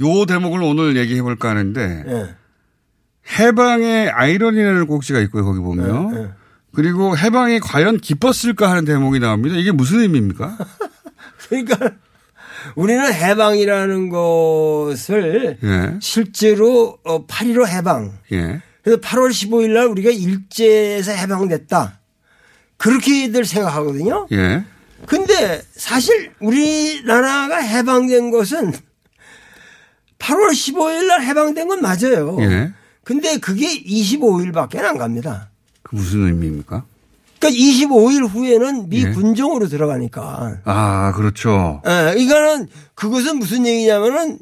요 0.02 0.26
대목을 0.26 0.62
오늘 0.62 0.96
얘기해 0.96 1.20
볼까 1.20 1.50
하는데, 1.50 2.04
예. 2.06 2.34
해방의 3.40 4.10
아이러니라는 4.10 4.86
꼭지가 4.86 5.18
있고요. 5.22 5.44
거기 5.44 5.58
보면. 5.58 6.14
예. 6.14 6.30
그리고 6.72 7.18
해방이 7.18 7.58
과연 7.58 7.98
기뻤을까 7.98 8.70
하는 8.70 8.84
대목이 8.84 9.18
나옵니다. 9.18 9.56
이게 9.56 9.72
무슨 9.72 9.98
의미입니까? 10.02 10.56
그러니까 11.48 11.90
우리는 12.74 13.12
해방이라는 13.12 14.08
것을 14.08 15.58
예. 15.62 15.98
실제로 16.00 16.98
어, 17.04 17.26
8.15 17.26 17.66
해방. 17.68 18.18
예. 18.32 18.60
그래서 18.82 19.00
8월 19.00 19.30
15일 19.30 19.70
날 19.70 19.86
우리가 19.86 20.10
일제에서 20.10 21.12
해방됐다. 21.12 21.98
그렇게들 22.76 23.44
생각하거든요. 23.44 24.28
예. 24.32 24.64
근데 25.06 25.62
사실 25.72 26.32
우리나라가 26.40 27.56
해방된 27.58 28.30
것은 28.30 28.72
8월 30.18 30.50
15일 30.50 31.06
날 31.06 31.22
해방된 31.22 31.68
건 31.68 31.82
맞아요. 31.82 32.36
예. 32.40 32.72
근데 33.04 33.38
그게 33.38 33.82
25일밖에 33.82 34.78
안 34.82 34.98
갑니다. 34.98 35.50
그 35.82 35.96
무슨 35.96 36.26
의미입니까? 36.26 36.84
그러니까 37.38 37.50
25일 37.50 38.28
후에는 38.28 38.88
미 38.88 39.04
예. 39.04 39.10
군정으로 39.10 39.68
들어가니까. 39.68 40.60
아, 40.64 41.12
그렇죠. 41.14 41.82
예, 41.86 42.14
이거는 42.18 42.68
그것은 42.94 43.38
무슨 43.38 43.66
얘기냐면은 43.66 44.38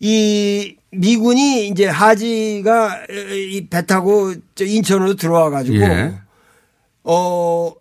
이 0.00 0.76
미군이 0.90 1.68
이제 1.68 1.86
하지가 1.86 3.02
이배 3.08 3.86
타고 3.86 4.34
저 4.54 4.64
인천으로 4.64 5.14
들어와 5.14 5.50
가지고 5.50 5.78
예. 5.78 6.18
어 7.04 7.72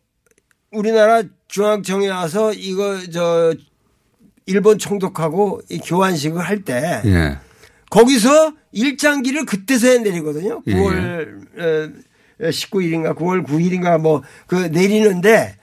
우리나라 0.71 1.23
중앙청에 1.47 2.07
와서 2.09 2.53
이거 2.53 2.99
저 3.11 3.53
일본 4.45 4.77
총독하고 4.77 5.61
이 5.69 5.79
교환식을 5.79 6.41
할때 6.41 7.01
예. 7.05 7.37
거기서 7.89 8.53
일장기를 8.71 9.45
그때서야 9.45 9.99
내리거든요. 9.99 10.61
예. 10.67 10.73
9월 10.73 11.93
19일인가 12.49 13.15
9월 13.15 13.45
9일인가 13.45 13.99
뭐 13.99 14.21
그 14.47 14.55
내리는데 14.55 15.57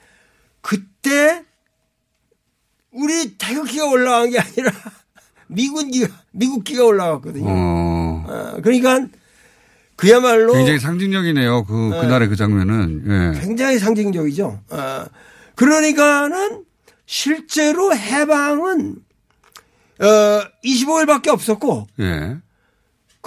그때 0.61 1.43
우리 2.91 3.37
태극기가 3.37 3.85
올라간 3.85 4.29
게 4.31 4.39
아니라 4.39 4.71
미군기가 5.47 6.07
미국기가 6.31 6.83
올라갔거든요. 6.85 7.45
어. 7.49 8.25
어, 8.27 8.61
그러니까 8.61 9.07
그야말로 9.95 10.53
굉장히 10.53 10.79
상징적이네요. 10.79 11.65
그, 11.65 11.89
네. 11.91 12.01
그날의 12.01 12.29
그 12.29 12.35
장면은. 12.35 13.33
예. 13.35 13.39
굉장히 13.41 13.79
상징적이죠. 13.79 14.61
어, 14.69 15.05
그러니까는 15.55 16.63
실제로 17.05 17.93
해방은 17.93 18.95
어 19.99 20.05
25일밖에 20.63 21.27
없었고 21.27 21.87
예. 21.99 22.37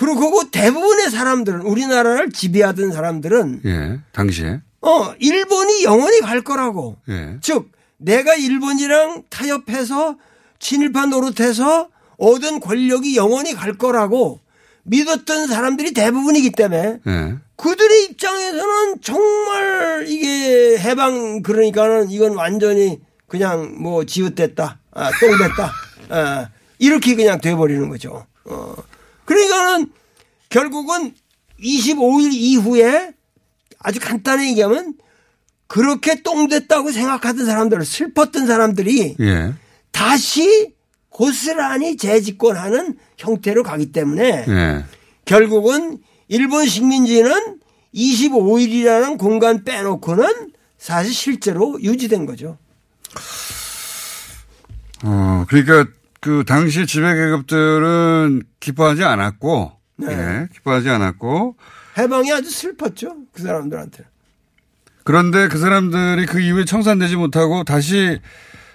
그리고 0.02 0.32
그 0.32 0.50
대부분의 0.50 1.10
사람들은 1.10 1.60
우리나라를 1.60 2.32
지배하던 2.32 2.90
사람들은 2.90 3.60
예. 3.64 4.00
당시에. 4.10 4.60
어 4.80 5.14
일본이 5.20 5.84
영원히 5.84 6.18
갈 6.18 6.42
거라고 6.42 6.96
예. 7.08 7.36
즉 7.40 7.70
내가 7.98 8.34
일본이랑 8.34 9.22
타협해서 9.30 10.16
친일파 10.58 11.06
노릇해서 11.06 11.88
얻은 12.18 12.58
권력이 12.58 13.16
영원히 13.16 13.54
갈 13.54 13.74
거라고 13.74 14.40
믿었던 14.82 15.46
사람들이 15.46 15.92
대부분이기 15.92 16.50
때문에 16.50 16.98
네. 17.04 17.34
그들의 17.54 18.04
입장에서는 18.06 19.02
정말 19.02 20.06
이게 20.08 20.78
해방 20.80 21.42
그러니까는 21.42 22.10
이건 22.10 22.34
완전히 22.34 22.98
그냥 23.28 23.76
뭐 23.80 24.04
지읒됐다, 24.04 24.80
아, 24.90 25.10
똥됐다, 25.20 25.72
아, 26.10 26.48
이렇게 26.80 27.14
그냥 27.14 27.40
돼버리는 27.40 27.88
거죠. 27.88 28.26
어. 28.44 28.74
그러니까는 29.32 29.90
결국은 30.48 31.14
25일 31.60 32.32
이후에 32.32 33.12
아주 33.78 33.98
간단히 34.00 34.50
얘기하면 34.50 34.94
그렇게 35.66 36.22
똥됐다고 36.22 36.92
생각하던 36.92 37.46
사람들, 37.46 37.84
슬펐던 37.84 38.46
사람들이 38.46 39.16
예. 39.20 39.54
다시 39.90 40.74
고스란히 41.08 41.96
재집권하는 41.96 42.96
형태로 43.16 43.62
가기 43.62 43.92
때문에 43.92 44.44
예. 44.48 44.84
결국은 45.24 45.98
일본 46.28 46.66
식민지는 46.66 47.58
25일이라는 47.94 49.18
공간 49.18 49.64
빼놓고는 49.64 50.52
사실 50.78 51.14
실제로 51.14 51.80
유지된 51.80 52.26
거죠. 52.26 52.58
어, 55.04 55.44
그러니까 55.48 55.86
그 56.22 56.44
당시 56.46 56.86
지배 56.86 57.16
계급들은 57.16 58.44
기뻐하지 58.60 59.02
않았고, 59.02 59.72
네. 59.96 60.06
예, 60.12 60.48
기뻐하지 60.54 60.88
않았고, 60.88 61.56
해방이 61.98 62.32
아주 62.32 62.48
슬펐죠. 62.48 63.16
그 63.32 63.42
사람들한테. 63.42 64.04
그런데 65.02 65.48
그 65.48 65.58
사람들이 65.58 66.26
그 66.26 66.38
이후에 66.38 66.64
청산되지 66.64 67.16
못하고 67.16 67.64
다시 67.64 68.20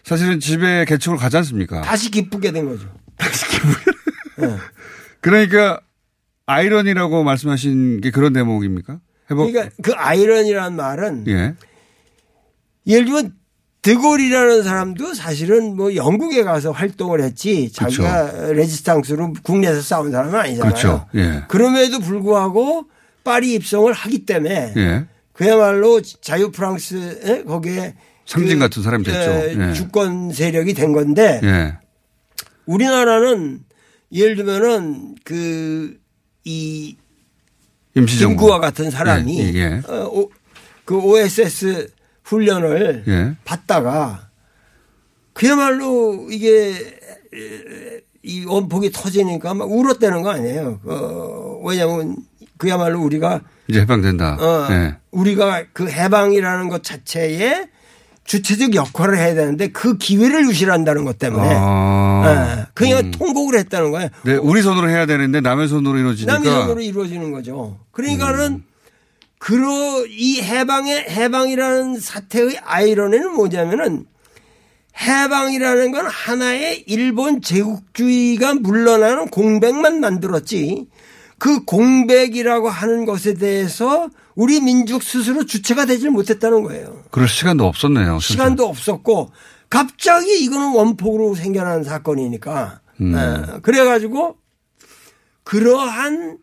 사실은 0.03 0.41
지배 0.41 0.83
개척을 0.83 1.17
가지 1.17 1.37
않습니까? 1.37 1.79
다시 1.83 2.11
기쁘게 2.11 2.51
된 2.51 2.67
거죠. 2.67 2.93
그러니까 5.21 5.79
아이러니라고 6.47 7.23
말씀하신 7.23 8.01
게 8.01 8.11
그런 8.11 8.33
대목입니까? 8.33 8.99
해보 9.31 9.49
그러니까 9.49 9.73
그 9.81 9.93
아이러니라는 9.93 10.75
말은 10.75 11.27
예. 11.27 11.55
예를 12.85 13.05
들면 13.05 13.35
드골이라는 13.81 14.63
사람도 14.63 15.13
사실은 15.13 15.75
뭐 15.75 15.95
영국에 15.95 16.43
가서 16.43 16.71
활동을 16.71 17.21
했지 17.21 17.71
자기가 17.71 18.51
레지스탕스로 18.51 19.33
국내에서 19.43 19.81
싸운 19.81 20.11
사람은 20.11 20.35
아니잖아요. 20.37 20.71
그렇죠. 20.73 21.07
예. 21.15 21.43
그럼에도 21.47 21.99
불구하고 21.99 22.85
파리 23.23 23.53
입성을 23.53 23.91
하기 23.91 24.25
때문에 24.25 24.73
예. 24.75 25.05
그야말로 25.31 26.01
자유 26.01 26.51
프랑스 26.51 27.43
거기에 27.47 27.95
상징 28.25 28.55
그, 28.55 28.59
같은 28.65 28.83
사람이 28.83 29.03
됐죠. 29.05 29.31
에, 29.31 29.69
예. 29.69 29.73
주권 29.73 30.31
세력이 30.33 30.73
된 30.73 30.91
건데 30.91 31.39
예. 31.43 31.77
우리나라는 32.65 33.59
예를 34.11 34.35
들면은 34.35 35.15
그 35.23 35.97
이 36.47 36.95
임시정부. 37.93 38.37
김구와 38.37 38.59
같은 38.59 38.89
사람이 38.89 39.37
예, 39.39 39.53
예. 39.53 39.81
어, 39.85 40.07
오, 40.07 40.31
그 40.85 40.97
OSS 40.97 41.89
훈련을 42.27 43.03
예. 43.07 43.35
받다가 43.45 44.27
그야말로 45.33 46.27
이게 46.29 46.71
에, 47.33 48.01
이 48.23 48.45
원폭이 48.45 48.91
터지니까 48.91 49.53
막 49.53 49.71
울었다는 49.71 50.21
거 50.21 50.31
아니에요. 50.31 50.79
어, 50.83 51.61
왜냐하면 51.63 52.17
그야말로 52.57 53.01
우리가 53.01 53.41
이제 53.67 53.81
해방된다. 53.81 54.37
어, 54.39 54.67
예. 54.71 54.95
우리가 55.11 55.65
그 55.73 55.89
해방이라는 55.89 56.69
것 56.69 56.83
자체에 56.83 57.69
주체적 58.25 58.75
역할을 58.75 59.17
해야 59.17 59.33
되는데 59.33 59.69
그 59.69 59.97
기회를 59.97 60.49
유실한다는 60.49 61.05
것 61.05 61.17
때문에 61.17 61.49
아. 61.49 62.57
예, 62.59 62.65
그냥 62.73 63.11
통곡을 63.11 63.57
했다는 63.57 63.91
거예요. 63.91 64.09
네, 64.23 64.35
우리 64.35 64.61
손으로 64.61 64.89
해야 64.89 65.05
되는데 65.05 65.39
남의 65.39 65.69
손으로 65.69 65.97
이루어지니까. 65.97 66.33
남의 66.33 66.51
손으로 66.51 66.81
이루어지는 66.81 67.31
거죠. 67.31 67.79
그러니까는 67.91 68.45
음. 68.51 68.63
그러 69.39 70.05
이 70.07 70.41
해방의 70.41 71.09
해방이라는 71.09 71.99
사태의 71.99 72.59
아이러니는 72.63 73.33
뭐냐면은 73.33 74.05
해방이라는 74.99 75.91
건 75.91 76.07
하나의 76.07 76.83
일본 76.87 77.41
제국주의가 77.41 78.55
물러나는 78.55 79.27
공백만 79.27 79.99
만들었지 79.99 80.87
그 81.37 81.65
공백이라고 81.65 82.67
하는 82.67 83.05
것에 83.05 83.35
대해서 83.35 84.09
우리 84.35 84.59
민족 84.59 85.03
스스로 85.03 85.45
주체가 85.45 85.85
되질 85.85 86.09
못했다는 86.09 86.63
거예요. 86.63 87.03
그럴 87.11 87.27
시간도 87.27 87.65
없었네요. 87.65 88.19
실제. 88.19 88.33
시간도 88.33 88.65
없었고 88.67 89.31
갑자기 89.69 90.43
이거는 90.43 90.73
원폭으로 90.73 91.35
생겨난 91.35 91.83
사건이니까 91.83 92.81
음. 93.01 93.15
에, 93.15 93.59
그래가지고 93.61 94.37
그러한 95.43 96.39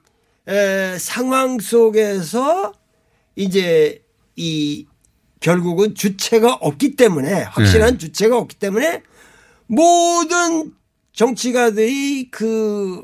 에, 0.47 0.97
상황 0.99 1.59
속에서 1.59 2.73
이제 3.37 4.03
이 4.37 4.87
결국은 5.41 5.95
주체가 5.95 6.55
없기 6.55 6.97
때문에 6.97 7.43
확실한 7.43 7.93
네. 7.93 7.99
주체가 7.99 8.39
없기 8.39 8.57
때문에 8.57 9.03
모든 9.67 10.73
정치가들이 11.13 12.31
그 12.31 13.03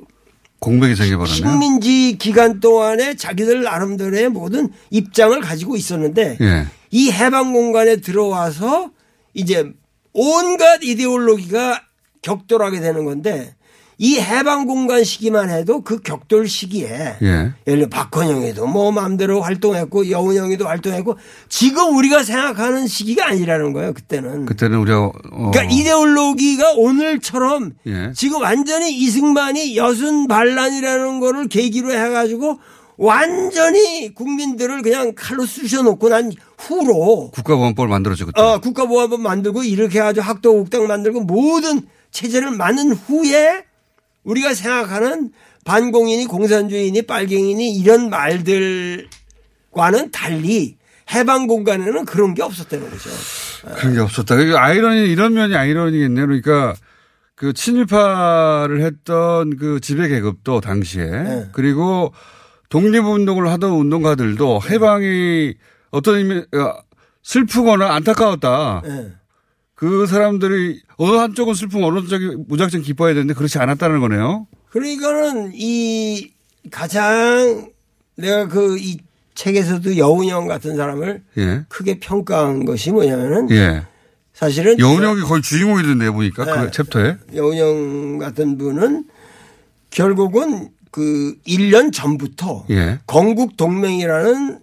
공백이 0.59 0.95
생겨버렸네요. 0.95 1.35
식민지 1.35 2.16
기간 2.19 2.61
동안에 2.61 3.16
자기들 3.16 3.62
나름대로의 3.62 4.29
모든 4.29 4.71
입장을 4.90 5.38
가지고 5.40 5.77
있었는데 5.77 6.38
예. 6.40 6.66
이 6.90 7.11
해방 7.11 7.53
공간에 7.53 7.97
들어와서 7.97 8.90
이제 9.33 9.73
온갖 10.12 10.83
이데올로기가 10.83 11.83
격돌하게 12.23 12.81
되는 12.81 13.05
건데 13.05 13.55
이 14.02 14.18
해방 14.18 14.64
공간 14.64 15.04
시기만 15.04 15.50
해도 15.50 15.82
그 15.82 16.00
격돌 16.00 16.48
시기에 16.48 17.16
예. 17.20 17.52
예를 17.66 17.80
들어 17.80 17.88
박헌영이도 17.90 18.66
뭐 18.66 18.90
마음대로 18.90 19.42
활동했고 19.42 20.08
여운형이도 20.08 20.66
활동했고 20.66 21.18
지금 21.50 21.94
우리가 21.98 22.22
생각하는 22.22 22.86
시기가 22.86 23.28
아니라는 23.28 23.74
거예요 23.74 23.92
그때는. 23.92 24.46
그때는 24.46 24.78
우리가 24.78 25.00
어, 25.02 25.50
그러니까 25.50 25.64
이데올로기가 25.64 26.72
오늘처럼 26.78 27.72
예. 27.88 28.12
지금 28.14 28.40
완전히 28.40 28.90
이승만이 28.96 29.76
여순 29.76 30.28
반란이라는 30.28 31.20
거를 31.20 31.48
계기로 31.48 31.92
해가지고 31.92 32.58
완전히 32.96 34.14
국민들을 34.14 34.80
그냥 34.80 35.12
칼로 35.14 35.44
쑤셔놓고 35.44 36.08
난 36.08 36.32
후로 36.56 37.32
국가보안법을 37.34 37.90
만들었죠 37.90 38.24
그때. 38.24 38.40
어, 38.40 38.60
국가보안법 38.60 39.20
만들고 39.20 39.62
이렇게 39.62 39.98
해가지고 39.98 40.24
학도국당 40.24 40.86
만들고 40.86 41.20
모든 41.20 41.82
체제를 42.12 42.52
만든 42.52 42.92
후에 42.92 43.68
우리가 44.24 44.54
생각하는 44.54 45.30
반공인이 45.64 46.26
공산주의니 46.26 47.02
빨갱이니 47.02 47.76
이런 47.76 48.11
말들과는 48.11 49.09
달리 50.12 50.76
해방 51.12 51.46
공간에는 51.46 52.04
그런 52.04 52.35
게 52.35 52.42
없었다는 52.42 52.88
거죠. 52.90 53.11
그런 53.76 53.94
게 53.94 54.00
없었다. 54.00 54.37
그 54.37 54.56
아이러니 54.56 55.11
이런 55.11 55.35
면이 55.35 55.54
아이러니겠네요. 55.56 56.26
그러니까 56.26 56.74
그 57.35 57.52
친일파를 57.52 58.83
했던 58.83 59.56
그 59.56 59.80
지배 59.80 60.09
계급도 60.09 60.61
당시에 60.61 61.04
네. 61.04 61.48
그리고 61.52 62.12
독립운동을 62.68 63.48
하던 63.48 63.72
운동가들도 63.72 64.61
해방이 64.68 65.54
어떤 65.90 66.16
의미 66.16 66.37
어, 66.37 66.83
슬프거나 67.22 67.94
안타까웠다. 67.94 68.83
네. 68.85 69.12
그 69.81 70.07
사람들이 70.07 70.83
어느 70.99 71.16
한쪽은 71.16 71.55
슬프면 71.55 71.88
어느 71.88 72.07
쪽이 72.07 72.37
무작정 72.49 72.83
기뻐해야 72.83 73.14
되는데 73.14 73.33
그렇지 73.33 73.59
않았다는 73.59 74.01
거네요. 74.01 74.47
그러니까는 74.69 75.53
이 75.55 76.31
가장 76.71 77.71
내가 78.16 78.47
그 78.47 78.77
이 78.79 78.99
책에서도 79.35 79.97
여운형 79.97 80.47
같은 80.49 80.77
사람을 80.77 81.23
예. 81.38 81.64
크게 81.71 81.99
평가한 81.99 82.66
것이 82.66 82.90
뭐냐면은 82.90 83.51
예. 83.53 83.87
사실은 84.35 84.79
여운형이 84.79 85.23
거의 85.23 85.41
주인공이던데요, 85.41 86.12
보니까 86.12 86.45
그 86.45 86.51
네. 86.66 86.70
챕터에. 86.70 87.16
여운형 87.35 88.18
같은 88.18 88.59
분은 88.59 89.05
결국은 89.89 90.68
그 90.91 91.37
1년 91.47 91.91
전부터 91.91 92.66
예. 92.68 92.99
건국 93.07 93.57
동맹이라는 93.57 94.59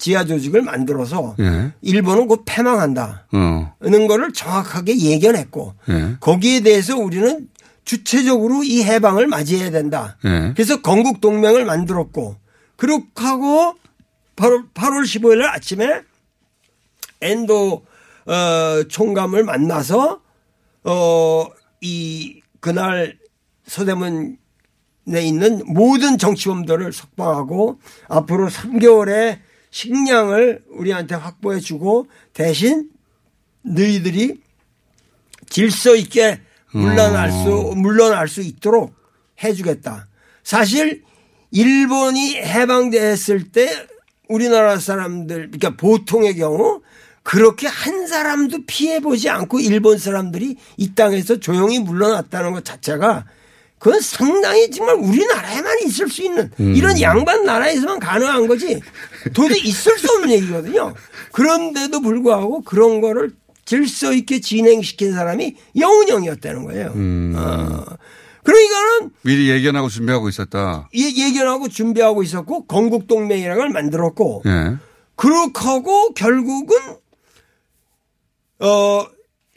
지하 0.00 0.24
조직을 0.24 0.62
만들어서 0.62 1.36
예. 1.38 1.72
일본은 1.82 2.26
곧 2.26 2.42
패망한다. 2.46 3.26
어. 3.32 3.74
는 3.82 4.06
거를 4.06 4.32
정확하게 4.32 4.98
예견했고 4.98 5.74
예. 5.90 6.16
거기에 6.18 6.60
대해서 6.60 6.96
우리는 6.96 7.48
주체적으로 7.84 8.64
이 8.64 8.82
해방을 8.82 9.26
맞이해야 9.26 9.70
된다. 9.70 10.16
예. 10.24 10.52
그래서 10.56 10.80
건국 10.80 11.20
동맹을 11.20 11.66
만들었고 11.66 12.36
그렇게 12.76 13.06
하고 13.16 13.74
8월, 14.36 14.72
8월 14.72 15.02
15일 15.02 15.38
날 15.38 15.50
아침에 15.50 16.00
엔도 17.20 17.84
어, 18.26 18.82
총감을 18.88 19.44
만나서 19.44 20.20
어, 20.84 21.46
이 21.82 22.40
그날 22.60 23.18
서대문 23.66 24.38
에 25.12 25.22
있는 25.22 25.62
모든 25.66 26.18
정치범들을 26.18 26.92
석방하고 26.92 27.80
앞으로 28.08 28.48
3개월의 28.48 29.38
식량을 29.70 30.64
우리한테 30.70 31.14
확보해 31.14 31.60
주고 31.60 32.06
대신 32.32 32.90
너희들이 33.62 34.40
질서 35.48 35.94
있게 35.96 36.40
물러날 36.72 37.30
수 37.30 37.72
물러날 37.76 38.28
수 38.28 38.40
있도록 38.40 38.94
해 39.42 39.52
주겠다. 39.52 40.06
사실 40.42 41.02
일본이 41.50 42.36
해방됐을 42.36 43.50
때 43.50 43.86
우리나라 44.28 44.78
사람들 44.78 45.50
그러니까 45.50 45.76
보통의 45.76 46.36
경우 46.36 46.82
그렇게 47.22 47.66
한 47.66 48.06
사람도 48.06 48.64
피해 48.66 49.00
보지 49.00 49.28
않고 49.28 49.60
일본 49.60 49.98
사람들이 49.98 50.56
이 50.76 50.94
땅에서 50.94 51.38
조용히 51.38 51.78
물러났다는 51.80 52.52
것 52.52 52.64
자체가 52.64 53.26
그건 53.80 54.00
상당히 54.02 54.70
정말 54.70 54.94
우리나라에만 54.96 55.78
있을 55.86 56.08
수 56.10 56.22
있는 56.22 56.50
음. 56.60 56.76
이런 56.76 57.00
양반 57.00 57.46
나라에서만 57.46 57.98
가능한 57.98 58.46
거지 58.46 58.78
도저히 59.32 59.60
있을 59.62 59.98
수 59.98 60.12
없는 60.12 60.30
얘기거든요. 60.32 60.94
그런데도 61.32 62.02
불구하고 62.02 62.60
그런 62.60 63.00
거를 63.00 63.32
질서 63.64 64.12
있게 64.12 64.40
진행시킨 64.40 65.12
사람이 65.12 65.56
영운형이었다는 65.78 66.64
거예요. 66.66 66.92
음. 66.94 67.34
어. 67.34 67.84
그러니까는 68.44 69.12
미리 69.22 69.48
예견하고 69.48 69.88
준비하고 69.88 70.28
있었다. 70.28 70.90
예, 70.94 71.00
예견하고 71.00 71.68
준비하고 71.68 72.22
있었고 72.22 72.66
건국동맹이라는 72.66 73.56
걸 73.56 73.70
만들었고 73.70 74.42
예. 74.44 74.76
그렇게 75.16 75.58
하고 75.58 76.12
결국은 76.12 76.76
어 78.58 79.06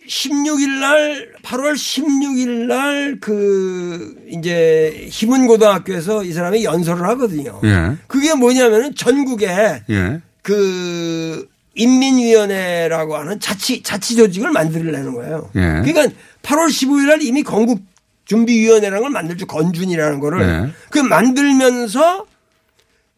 16일 0.08 0.80
날 0.80 1.30
8월 1.44 1.74
16일 1.74 2.50
날 2.68 3.18
그 3.22 4.16
이제 4.30 5.08
희문 5.10 5.48
고등학교에서 5.48 6.24
이 6.24 6.34
사람이 6.34 6.64
연설을 6.64 7.08
하거든요. 7.10 7.60
예. 7.64 7.96
그게 8.08 8.34
뭐냐면은 8.34 8.96
전국에 8.96 9.82
예. 9.90 10.22
그 10.42 11.48
인민위원회라고 11.76 13.16
하는 13.16 13.40
자치 13.40 13.82
자치 13.82 14.16
조직을 14.16 14.52
만들려는 14.52 15.14
거예요. 15.14 15.50
예. 15.56 15.82
그러니까 15.84 16.08
8월 16.44 16.68
15일 16.68 17.08
날 17.08 17.22
이미 17.22 17.44
건국 17.44 17.82
준비위원회라는 18.26 19.02
걸 19.02 19.12
만들죠. 19.12 19.46
건준이라는 19.48 20.20
거를. 20.20 20.46
네. 20.46 20.72
그 20.90 21.00
만들면서 21.00 22.26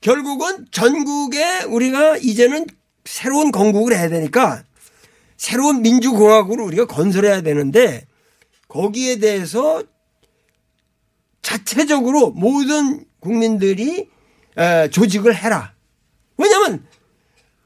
결국은 0.02 0.66
전국에 0.72 1.64
우리가 1.68 2.18
이제는 2.18 2.66
새로운 3.06 3.52
건국을 3.52 3.96
해야 3.96 4.10
되니까 4.10 4.64
새로운 5.38 5.82
민주공화국을 5.82 6.64
우리가 6.64 6.86
건설해야 6.86 7.42
되는데 7.42 8.06
거기에 8.68 9.20
대해서 9.20 9.84
자체적으로 11.42 12.32
모든 12.32 13.06
국민들이 13.20 14.10
조직을 14.92 15.36
해라. 15.36 15.74
왜냐하면 16.38 16.86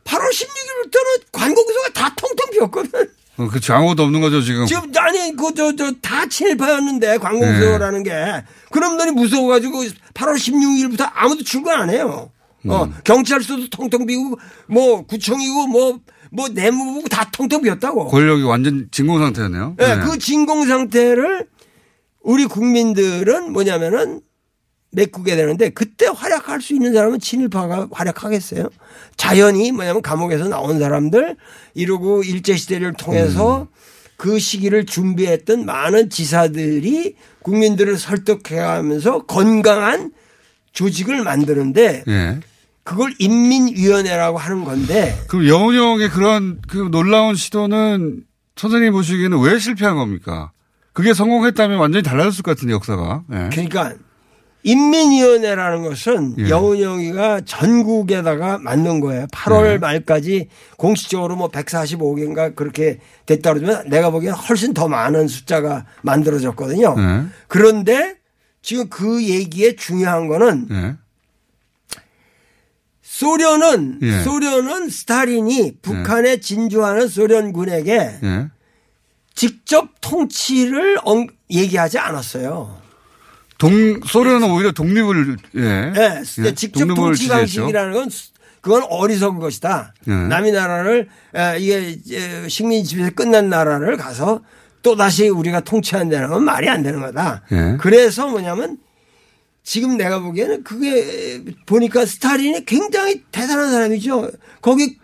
8월 0.03 0.30
16일부터는 0.32 1.32
관공서가 1.32 1.89
다 1.93 2.13
통통 2.15 2.49
비었거든. 2.51 3.09
어, 3.38 3.47
그렇죠. 3.47 3.74
아무것도 3.74 4.03
없는 4.03 4.20
거죠, 4.20 4.41
지금. 4.41 4.65
지금, 4.65 4.91
아니, 4.97 5.34
그, 5.36 5.53
저, 5.53 5.74
저, 5.74 5.93
다 6.01 6.28
친일파였는데, 6.28 7.20
관공서라는 7.20 8.03
네. 8.03 8.09
게. 8.09 8.43
그놈들이 8.70 9.11
무서워가지고 9.11 9.84
8월 10.13 10.36
16일부터 10.36 11.09
아무도 11.13 11.43
출근 11.43 11.72
안 11.74 11.89
해요. 11.89 12.32
어, 12.67 12.84
음. 12.84 12.93
경찰서도 13.05 13.70
통통 13.70 14.05
비고, 14.05 14.38
뭐, 14.67 15.05
구청이고, 15.05 15.67
뭐, 15.67 15.99
뭐, 16.32 16.47
내무부 16.49 17.07
다 17.09 17.30
통통 17.32 17.61
비었다고. 17.61 18.07
권력이 18.07 18.43
완전 18.43 18.88
진공 18.91 19.19
상태였네요. 19.19 19.75
네, 19.77 19.95
네. 19.95 20.01
그 20.01 20.17
진공 20.17 20.65
상태를 20.65 21.47
우리 22.21 22.45
국민들은 22.45 23.51
뭐냐면은 23.51 24.21
메꾸게 24.91 25.36
되는데 25.36 25.69
그때 25.69 26.07
활약할 26.07 26.61
수 26.61 26.73
있는 26.73 26.93
사람은 26.93 27.19
친일파가 27.19 27.89
활약하겠어요. 27.91 28.69
자연히 29.17 29.71
뭐냐면 29.71 30.01
감옥에서 30.01 30.47
나온 30.47 30.80
사람들 30.80 31.38
이러고 31.75 32.23
일제 32.23 32.55
시대를 32.55 32.93
통해서 32.93 33.61
음. 33.61 33.67
그 34.17 34.39
시기를 34.39 34.86
준비했던 34.86 35.65
많은 35.65 36.09
지사들이 36.09 37.15
국민들을 37.43 37.97
설득해가면서 37.97 39.25
건강한 39.25 40.11
조직을 40.73 41.23
만드는데 41.23 42.03
네. 42.05 42.39
그걸 42.89 43.13
인민위원회라고 43.19 44.39
하는 44.39 44.63
건데. 44.63 45.15
그럼 45.27 45.47
영훈형의 45.47 46.09
그런 46.09 46.59
그 46.67 46.89
놀라운 46.89 47.35
시도는 47.35 48.23
선생님 48.55 48.93
보시기에는 48.93 49.39
왜 49.41 49.59
실패한 49.59 49.95
겁니까? 49.95 50.51
그게 50.91 51.13
성공했다면 51.13 51.77
완전히 51.77 52.01
달라졌을 52.01 52.41
것 52.41 52.55
같은데 52.55 52.73
역사가. 52.73 53.25
네. 53.27 53.49
그러니까 53.51 53.93
인민위원회라는 54.63 55.83
것은 55.83 56.35
예. 56.39 56.49
여운형이가 56.49 57.41
전국에다가 57.41 58.57
만든 58.57 59.01
거예요. 59.01 59.27
8월 59.27 59.73
예. 59.73 59.77
말까지 59.77 60.49
공식적으로 60.75 61.35
뭐 61.35 61.51
145개인가 61.51 62.55
그렇게 62.55 62.97
됐다 63.27 63.53
그러면 63.53 63.87
내가 63.87 64.09
보기엔 64.09 64.33
훨씬 64.33 64.73
더 64.73 64.87
많은 64.87 65.27
숫자가 65.27 65.85
만들어졌거든요. 66.01 66.95
예. 66.97 67.25
그런데 67.47 68.15
지금 68.63 68.89
그 68.89 69.23
얘기에 69.23 69.75
중요한 69.75 70.27
거는 70.27 70.67
예. 70.71 70.95
소련은 73.20 73.99
예. 74.01 74.24
소련은 74.24 74.88
스타린이 74.89 75.74
북한에 75.82 76.30
예. 76.30 76.39
진주하는 76.39 77.09
소련군에게 77.09 78.20
직접 79.36 79.89
통치를 79.99 80.97
얘기하지 81.51 81.99
않았어요. 81.99 82.80
동 83.57 83.99
소련은 84.05 84.49
오히려 84.49 84.72
독립을 84.72 85.36
예. 85.55 85.59
네, 85.59 86.22
예. 86.45 86.53
직접 86.53 86.86
통치 86.95 87.28
방식이라는 87.28 87.91
건 87.91 88.09
그건 88.61 88.84
어리석은 88.88 89.39
것이다. 89.39 89.93
예. 90.07 90.11
남의 90.11 90.53
나라를 90.53 91.09
이게 91.59 91.99
식민 92.47 92.86
지배에서 92.86 93.11
끝난 93.15 93.49
나라를 93.49 93.97
가서 93.97 94.43
또 94.82 94.95
다시 94.95 95.28
우리가 95.28 95.59
통치한다는 95.59 96.30
건 96.30 96.45
말이 96.45 96.70
안 96.70 96.84
되는 96.84 97.01
거다. 97.01 97.41
예. 97.51 97.76
그래서 97.82 98.30
뭐냐면 98.30 98.78
지금 99.70 99.97
내가 99.97 100.17
보기에는 100.17 100.63
그게 100.63 101.43
보니까 101.67 102.03
스타린이 102.03 102.65
굉장히 102.65 103.24
대단한 103.32 103.70
사람이죠. 103.70 104.32
거기 104.63 104.97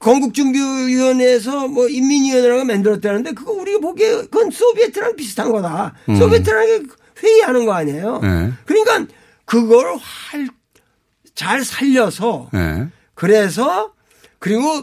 건국준비위원회에서 0.00 1.68
뭐 1.68 1.86
인민위원회라고 1.86 2.64
만들었다는데 2.64 3.34
그거 3.34 3.52
우리가 3.52 3.78
보기에 3.78 4.10
그건 4.22 4.50
소비에트랑 4.50 5.14
비슷한 5.14 5.52
거다. 5.52 5.94
음. 6.08 6.16
소비에트라는 6.16 6.88
게 6.88 6.94
회의하는 7.22 7.66
거 7.66 7.72
아니에요. 7.72 8.18
네. 8.18 8.52
그러니까 8.64 9.06
그걸 9.44 9.94
활, 10.00 10.48
잘 11.36 11.64
살려서 11.64 12.50
네. 12.52 12.88
그래서 13.14 13.92
그리고 14.40 14.82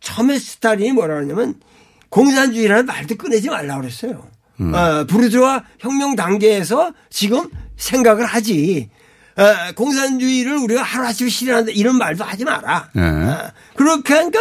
처음에 0.00 0.36
스타린이 0.36 0.90
뭐라 0.90 1.14
그러냐면 1.14 1.60
공산주의라는 2.08 2.86
말도 2.86 3.18
꺼내지 3.18 3.50
말라 3.50 3.76
그랬어요. 3.76 4.28
음. 4.60 4.74
어, 4.74 5.04
부르주아 5.04 5.64
혁명 5.78 6.16
단계에서 6.16 6.92
지금 7.10 7.48
생각을 7.76 8.26
하지. 8.26 8.90
어, 9.36 9.72
공산주의를 9.76 10.56
우리가 10.56 10.82
하루아침에 10.82 11.30
실현한다 11.30 11.70
이런 11.72 11.96
말도 11.96 12.24
하지 12.24 12.44
마라. 12.44 12.90
네. 12.92 13.02
어, 13.02 13.52
그렇게 13.76 14.14
하니까 14.14 14.38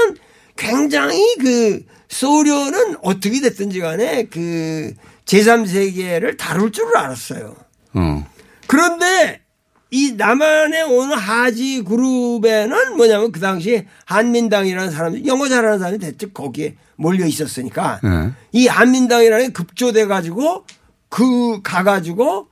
굉장히 0.55 1.22
그 1.39 1.84
소련은 2.09 2.97
어떻게 3.03 3.39
됐든지 3.41 3.80
간에 3.80 4.24
그 4.24 4.93
제3세계를 5.26 6.38
다룰 6.38 6.72
줄 6.72 6.95
알았어요. 6.95 7.55
어. 7.93 8.28
그런데 8.65 9.41
이 9.89 10.13
남한에 10.13 10.81
오는 10.83 11.15
하지 11.15 11.83
그룹에는 11.83 12.97
뭐냐면 12.97 13.31
그 13.31 13.39
당시 13.39 13.85
한민당이라는 14.05 14.91
사람들 14.91 15.25
영어 15.25 15.47
잘하는 15.47 15.79
사람이 15.79 15.99
대체 15.99 16.27
거기에 16.27 16.75
몰려 16.97 17.25
있었으니까 17.25 17.99
네. 18.03 18.31
이 18.51 18.67
한민당이라는 18.67 19.47
게 19.47 19.53
급조돼 19.53 20.07
가지고 20.07 20.65
그 21.09 21.61
가가지고 21.61 22.47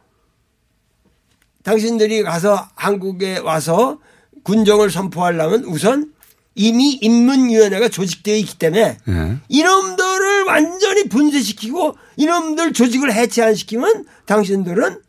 당신들이 1.63 2.23
가서 2.23 2.69
한국에 2.75 3.39
와서 3.39 3.99
군정을 4.43 4.89
선포하려면 4.89 5.65
우선 5.65 6.13
이미 6.53 6.93
인문위원회가 7.01 7.89
조직되어 7.89 8.35
있기 8.37 8.57
때문에 8.57 8.97
네. 9.03 9.37
이놈들을 9.49 10.43
완전히 10.43 11.09
분쇄시키고 11.09 11.95
이놈들 12.15 12.71
조직을 12.71 13.11
해체 13.11 13.43
안 13.43 13.55
시키면 13.55 14.05
당신들은 14.25 15.01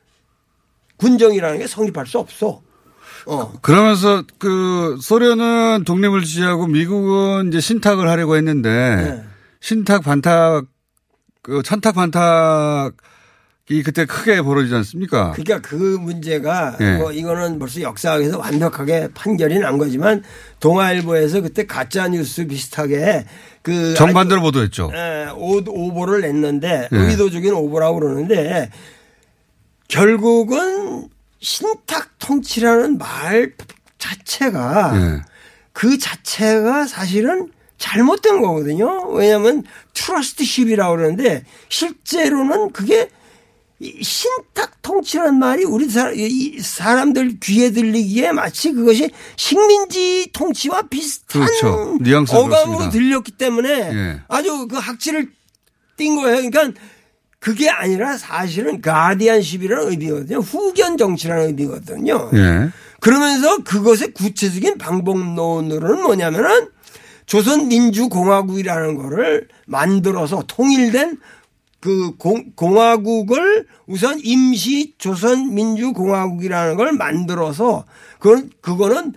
군정이라는 0.97 1.59
게 1.59 1.67
성립할 1.67 2.07
수 2.07 2.19
없어. 2.19 2.63
어. 3.27 3.53
그러면서 3.61 4.23
그 4.39 4.99
소련은 5.01 5.85
독립을 5.85 6.23
지지하고 6.23 6.67
미국은 6.67 7.49
이제 7.49 7.61
신탁을 7.61 8.09
하려고 8.09 8.37
했는데 8.37 8.71
네. 8.71 9.25
신탁 9.61 10.03
반탁 10.03 10.67
그 11.43 11.63
천탁 11.65 11.95
반탁 11.97 12.93
이 13.69 13.83
그때 13.83 14.05
크게 14.05 14.43
벌어지지 14.43 14.73
않습니까? 14.77 15.33
그러니까 15.33 15.61
그 15.61 15.75
문제가 15.75 16.77
네. 16.79 16.99
뭐 16.99 17.11
이거는 17.11 17.59
벌써 17.59 17.81
역사학에서 17.81 18.39
완벽하게 18.39 19.09
판결이 19.13 19.59
난 19.59 19.77
거지만 19.77 20.23
동아일보에서 20.61 21.41
그때 21.41 21.67
가짜 21.67 22.07
뉴스 22.07 22.47
비슷하게 22.47 23.27
그 23.63 23.95
정반대로 23.95 24.41
보도했죠. 24.41 24.93
예, 24.95 25.29
오보를 25.35 26.21
냈는데 26.21 26.89
네. 26.93 26.99
의도적인 26.99 27.53
오보라고 27.55 27.99
그러는데 27.99 28.71
결국은 29.89 31.09
신탁 31.41 32.19
통치라는 32.19 32.99
말 32.99 33.53
자체가 33.99 34.93
네. 34.93 35.21
그 35.73 35.99
자체가 35.99 36.87
사실은 36.87 37.51
잘못된 37.79 38.41
거거든요. 38.41 39.09
왜냐하면 39.11 39.63
트러스트십이라고 39.95 40.97
그러는데 40.97 41.45
실제로는 41.69 42.73
그게 42.73 43.11
신탁 44.01 44.81
통치라는 44.81 45.39
말이 45.39 45.65
우리 45.65 45.87
사람들 46.61 47.39
귀에 47.41 47.73
들리기에 47.73 48.33
마치 48.33 48.73
그것이 48.73 49.11
식민지 49.37 50.31
통치와 50.33 50.83
비슷한 50.89 51.45
그렇죠. 51.45 51.99
어감으로 52.31 52.49
그렇습니다. 52.49 52.91
들렸기 52.91 53.33
때문에 53.33 53.71
예. 53.71 54.21
아주 54.29 54.67
그 54.69 54.77
학질을 54.77 55.31
띈 55.99 56.17
거예요. 56.17 56.49
그러니까 56.51 56.81
그게 57.47 57.71
아니라 57.71 58.17
사실은 58.17 58.81
가디안십이라는 58.81 59.93
의미거든요. 59.93 60.39
후견 60.39 60.99
정치라는 60.99 61.47
의미거든요. 61.47 62.31
예. 62.35 62.71
그러면서 62.99 63.59
그것의 63.59 64.15
구체적인 64.15 64.79
방법론으로는 64.79 66.03
뭐냐면은 66.03 66.71
조선민주공화국이라는 67.27 68.97
거를 68.97 69.47
만들어서 69.65 70.43
통일된 70.49 71.19
그 71.79 72.17
공, 72.17 72.51
공화국을 72.57 73.69
우선 73.87 74.19
임시 74.25 74.95
조선민주공화국이라는 74.99 76.77
걸 76.77 76.95
만들어서 76.95 77.85
그건 78.19 78.51
그거는 78.61 79.13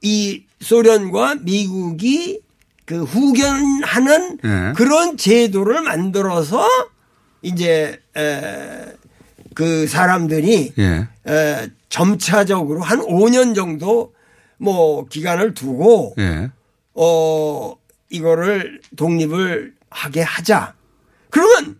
이 0.00 0.44
소련과 0.62 1.34
미국이 1.42 2.40
그 2.86 3.02
후견하는 3.02 4.38
네. 4.42 4.72
그런 4.74 5.18
제도를 5.18 5.82
만들어서 5.82 6.66
이제 7.42 8.00
에, 8.16 8.94
그 9.54 9.86
사람들이 9.86 10.72
예. 10.78 11.08
에, 11.26 11.68
점차적으로 11.88 12.80
한 12.80 13.00
5년 13.00 13.54
정도 13.54 14.14
뭐 14.58 15.06
기간을 15.06 15.54
두고 15.54 16.14
예. 16.18 16.50
어 16.94 17.74
이거를 18.10 18.80
독립을 18.96 19.74
하게 19.90 20.22
하자. 20.22 20.74
그러면 21.30 21.78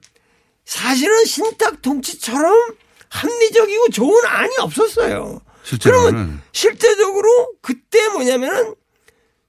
사실은 0.65 1.25
신탁 1.25 1.83
통치처럼 1.83 2.75
합리적이고 3.09 3.89
좋은 3.91 4.25
안이 4.27 4.57
없었어요. 4.61 5.41
실제로는. 5.65 6.11
그러면 6.11 6.43
실제적으로 6.53 7.53
그때 7.63 8.09
뭐냐면은 8.09 8.75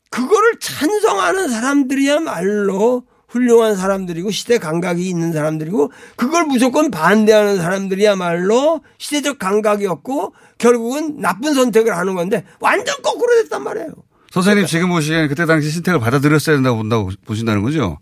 그거를 0.09 0.59
찬성하는 0.59 1.49
사람들이야말로 1.49 3.03
훌륭한 3.29 3.75
사람들이고 3.75 4.31
시대 4.31 4.57
감각이 4.57 5.07
있는 5.07 5.31
사람들이고 5.31 5.91
그걸 6.15 6.45
무조건 6.45 6.91
반대하는 6.91 7.57
사람들이야말로 7.57 8.81
시대적 8.97 9.39
감각이었고 9.39 10.33
결국은 10.57 11.19
나쁜 11.19 11.53
선택을 11.53 11.95
하는 11.95 12.15
건데 12.15 12.43
완전 12.59 12.95
거꾸로 13.01 13.41
됐단 13.43 13.63
말이에요. 13.63 13.89
선생님 14.31 14.65
그러니까. 14.65 14.67
지금 14.67 14.89
보시기에는 14.89 15.27
그때 15.29 15.45
당시 15.45 15.69
신택을 15.69 15.99
받아들였어야 15.99 16.55
된다고 16.55 16.77
본다고 16.77 17.11
보신다는 17.25 17.63
거죠? 17.63 17.97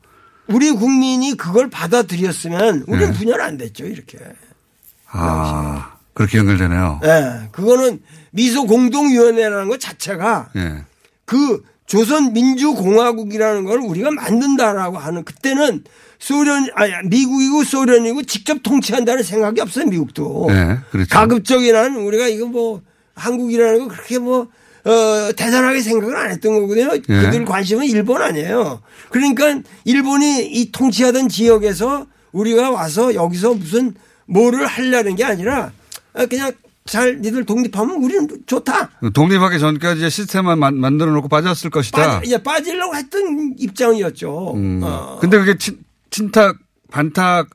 우리 0.48 0.72
국민이 0.72 1.36
그걸 1.36 1.70
받아들였으면 1.70 2.86
우리는 2.88 3.12
네. 3.12 3.18
분열 3.18 3.42
안 3.42 3.58
됐죠, 3.58 3.86
이렇게. 3.86 4.18
아, 5.10 5.96
그렇게 6.14 6.38
연결되네요. 6.38 7.02
예. 7.04 7.08
네. 7.08 7.50
그거는 7.52 8.02
미소 8.32 8.66
공동위원회라는 8.66 9.68
것 9.68 9.80
자체가 9.80 10.50
네. 10.56 10.84
그 11.26 11.64
조선민주공화국이라는 11.88 13.64
걸 13.64 13.80
우리가 13.80 14.12
만든다라고 14.12 14.98
하는 14.98 15.24
그때는 15.24 15.84
소련, 16.20 16.68
아니, 16.76 16.92
미국이고 17.06 17.64
소련이고 17.64 18.24
직접 18.24 18.62
통치한다는 18.62 19.24
생각이 19.24 19.62
없어요, 19.62 19.86
미국도. 19.86 20.48
네, 20.50 20.78
그렇죠. 20.92 21.10
가급적이란 21.10 21.96
우리가 21.96 22.28
이거 22.28 22.46
뭐 22.46 22.82
한국이라는 23.16 23.80
거 23.80 23.88
그렇게 23.88 24.20
뭐 24.20 24.48
어, 24.86 25.32
대단하게 25.36 25.82
생각을 25.82 26.16
안 26.16 26.32
했던 26.32 26.62
거거든요. 26.62 26.92
예. 26.94 27.00
그들 27.00 27.44
관심은 27.46 27.86
일본 27.88 28.22
아니에요. 28.22 28.82
그러니까 29.10 29.60
일본이 29.84 30.46
이 30.46 30.72
통치하던 30.72 31.28
지역에서 31.28 32.06
우리가 32.32 32.72
와서 32.72 33.14
여기서 33.14 33.56
무슨 33.56 33.96
뭐를 34.28 34.66
하려는 34.66 35.16
게 35.16 35.26
아니라 35.26 35.72
그냥 36.30 36.54
잘 36.88 37.20
니들 37.20 37.46
독립하면 37.46 37.98
우리는 37.98 38.28
좋다. 38.46 38.90
독립하기 39.14 39.60
전까지 39.60 40.10
시스템만 40.10 40.58
만, 40.58 40.78
만들어 40.78 41.12
놓고 41.12 41.28
빠졌을 41.28 41.70
것이다. 41.70 42.20
빠지, 42.20 42.32
예, 42.32 42.38
빠지려고 42.38 42.96
했던 42.96 43.54
입장이었죠. 43.58 44.54
음. 44.56 44.82
어. 44.84 45.18
근데 45.20 45.38
그게 45.38 45.58
친, 45.58 45.80
친탁, 46.10 46.58
반탁 46.90 47.50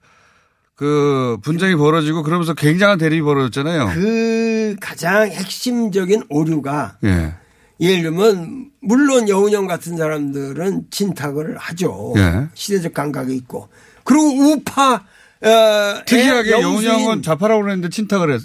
그 0.75 1.39
분쟁이 1.43 1.75
벌어지고 1.77 2.23
그러면서 2.23 2.55
굉장한 2.55 2.99
대립이 2.99 3.23
벌어졌잖아요. 3.23 3.91
그 3.95 4.77
가장 4.81 5.31
핵심적인 5.31 6.25
오류가 6.29 6.97
예. 7.05 7.35
예를 7.81 8.03
들면 8.03 8.71
물론 8.81 9.29
여운형 9.29 9.67
같은 9.67 9.97
사람들은 9.97 10.87
친탁을 10.91 11.57
하죠. 11.57 12.15
예. 12.17 12.49
시대적 12.55 12.95
감각이 12.95 13.35
있고 13.37 13.69
그리고 14.05 14.25
우파 14.25 14.95
어, 14.95 16.03
특이하게 16.07 16.53
여운형은 16.53 17.23
좌파라고 17.23 17.63
그랬는데 17.63 17.89
친탁을 17.89 18.33
했 18.33 18.41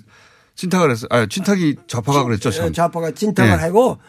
친탁을 0.57 0.91
했어. 0.91 1.07
아, 1.09 1.25
친탁이 1.27 1.75
좌파가 1.87 2.23
그랬죠. 2.23 2.51
참. 2.51 2.73
좌파가 2.73 3.11
친탁을 3.11 3.51
예. 3.51 3.55
하고 3.55 3.99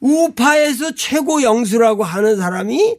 우파에서 0.00 0.94
최고 0.94 1.42
영수라고 1.42 2.04
하는 2.04 2.36
사람이 2.36 2.98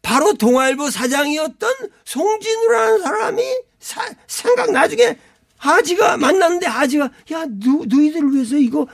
바로 0.00 0.32
동아일보 0.34 0.90
사장이었던 0.90 1.70
송진우라는 2.04 3.02
사람이 3.02 3.42
사, 3.80 4.08
생각 4.26 4.70
나중에 4.70 5.18
하지가 5.58 6.16
만났는데 6.16 6.66
하지가 6.66 7.10
야 7.32 7.44
누, 7.48 7.84
너희들 7.84 8.32
위해서 8.32 8.56
이거 8.56 8.86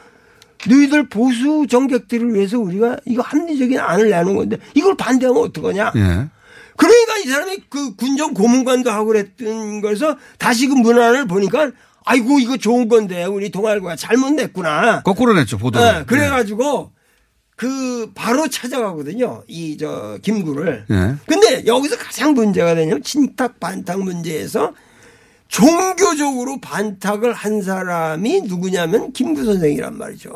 너희들 0.67 1.11
보수 1.11 1.67
정객들을 1.69 2.35
위해서 2.35 2.59
우리가 2.59 2.97
이거 3.05 3.21
합리적인 3.21 3.79
안을 3.79 4.09
내는 4.09 4.35
건데 4.35 4.57
이걸 4.73 4.97
반대하면 4.97 5.43
어떡하냐. 5.45 5.93
예. 5.95 6.29
그러니까 6.77 7.19
이 7.19 7.29
사람이 7.29 7.59
그 7.69 7.95
군정 7.97 8.33
고문관도 8.33 8.91
하고 8.91 9.07
그랬던 9.07 9.83
거에서 9.83 10.17
다시 10.39 10.67
그 10.67 10.73
문안을 10.75 11.27
보니까 11.27 11.71
아이고 12.05 12.39
이거 12.39 12.57
좋은 12.57 12.89
건데 12.89 13.25
우리 13.25 13.51
동아일보가 13.51 13.97
잘못 13.97 14.31
냈구나. 14.33 15.03
거꾸로 15.03 15.33
냈죠 15.35 15.59
보도. 15.59 15.81
네, 15.81 16.05
그래가지고 16.05 16.93
그 17.57 18.11
바로 18.15 18.49
찾아가거든요. 18.49 19.43
이 19.49 19.77
저 19.79 20.19
김구를. 20.23 20.87
예. 20.91 21.15
근데 21.27 21.65
여기서 21.67 21.97
가장 21.97 22.35
문제가 22.35 22.75
되냐면 22.75 23.03
친탁 23.03 23.59
반탁 23.61 24.03
문제에서 24.03 24.73
종교적으로 25.49 26.61
반탁을 26.61 27.33
한 27.33 27.63
사람이 27.63 28.43
누구냐면 28.43 29.13
김구 29.13 29.45
선생이란 29.45 29.97
말이죠. 29.99 30.33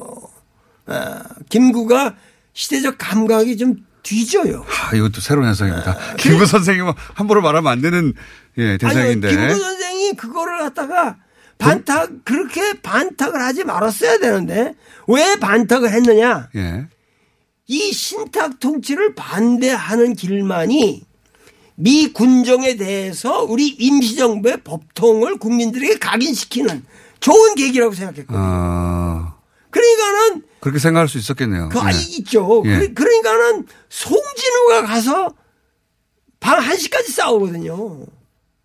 아, 0.86 1.22
김구가 1.48 2.14
시대적 2.52 2.96
감각이 2.98 3.56
좀 3.56 3.76
뒤져요. 4.02 4.64
아, 4.90 4.94
이것도 4.96 5.20
새로운 5.20 5.46
현상입니다. 5.48 5.90
아, 5.90 6.14
김구 6.16 6.46
선생님은 6.46 6.92
함부로 7.14 7.42
말하면 7.42 7.70
안 7.70 7.80
되는 7.80 8.14
예, 8.58 8.78
대상인데. 8.78 9.28
아니, 9.28 9.36
김구 9.36 9.58
선생이 9.60 10.12
그거를 10.12 10.58
갖다가 10.58 11.16
반탁, 11.58 12.24
그렇게 12.24 12.80
반탁을 12.80 13.40
하지 13.40 13.64
말았어야 13.64 14.18
되는데 14.18 14.74
왜 15.06 15.36
반탁을 15.36 15.90
했느냐? 15.90 16.48
예. 16.56 16.86
이 17.66 17.92
신탁 17.92 18.60
통치를 18.60 19.14
반대하는 19.14 20.14
길만이 20.14 21.02
미 21.74 22.12
군정에 22.12 22.76
대해서 22.76 23.42
우리 23.42 23.68
임시정부의 23.68 24.62
법통을 24.64 25.38
국민들에게 25.38 25.98
각인시키는 25.98 26.84
좋은 27.20 27.54
계기라고 27.54 27.94
생각했거든요. 27.94 28.38
아. 28.40 29.36
그러니까는 29.70 30.42
그렇게 30.60 30.78
생각할 30.78 31.08
수 31.08 31.18
있었겠네요. 31.18 31.68
그, 31.68 31.78
네. 31.78 31.92
있죠. 32.18 32.62
예. 32.66 32.88
그러니까는 32.88 33.66
송진우가 33.88 34.86
가서 34.86 35.34
방 36.40 36.58
1시까지 36.60 37.10
싸우거든요. 37.10 38.06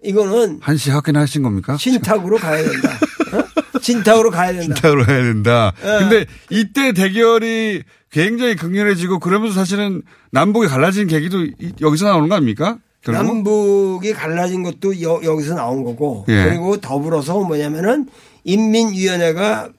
이거는 0.03 0.59
1시 0.59 0.91
확인하신 0.91 1.43
겁니까? 1.43 1.77
신탁으로 1.77 2.37
가야 2.37 2.63
된다. 2.63 2.89
어? 3.33 3.79
신탁으로 3.79 4.31
가야 4.31 4.53
된다. 4.53 4.75
신탁으로 4.75 5.05
가야 5.05 5.23
된다. 5.23 5.73
어. 5.81 5.99
근데 5.99 6.25
이때 6.49 6.93
대결이 6.93 7.83
굉장히 8.11 8.55
극렬해지고 8.55 9.19
그러면서 9.19 9.55
사실은 9.55 10.03
남북이 10.31 10.67
갈라진 10.67 11.07
계기도 11.07 11.47
여기서 11.81 12.05
나오는 12.05 12.29
거 12.29 12.35
아닙니까? 12.35 12.77
결국? 13.01 13.23
남북이 13.23 14.13
갈라진 14.13 14.63
것도 14.63 15.01
여, 15.01 15.19
기서 15.35 15.55
나온 15.55 15.83
거고 15.83 16.25
예. 16.29 16.45
그리고 16.45 16.77
더불어서 16.79 17.41
뭐냐면은 17.41 18.07
인민위원회가 18.45 19.69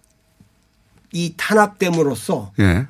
이 1.12 1.34
탄압됨으로써 1.36 2.52
예. 2.60 2.86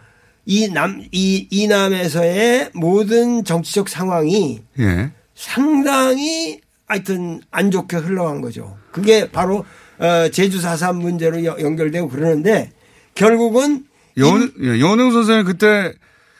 이 0.46 0.68
남, 0.68 1.04
이, 1.12 1.46
이남에서의 1.50 2.70
모든 2.74 3.44
정치적 3.44 3.88
상황이 3.88 4.60
예. 4.78 5.12
상당히 5.34 6.60
하여튼 6.86 7.40
안 7.50 7.70
좋게 7.70 7.96
흘러간 7.96 8.40
거죠. 8.40 8.76
그게 8.92 9.30
바로 9.30 9.64
어, 9.98 10.28
제주 10.30 10.58
4.3 10.58 11.00
문제로 11.00 11.44
연결되고 11.44 12.08
그러는데 12.08 12.70
결국은 13.14 13.84
연, 14.18 14.52
예, 14.60 14.80
연웅 14.80 15.12
선생님 15.12 15.44
그때 15.44 15.92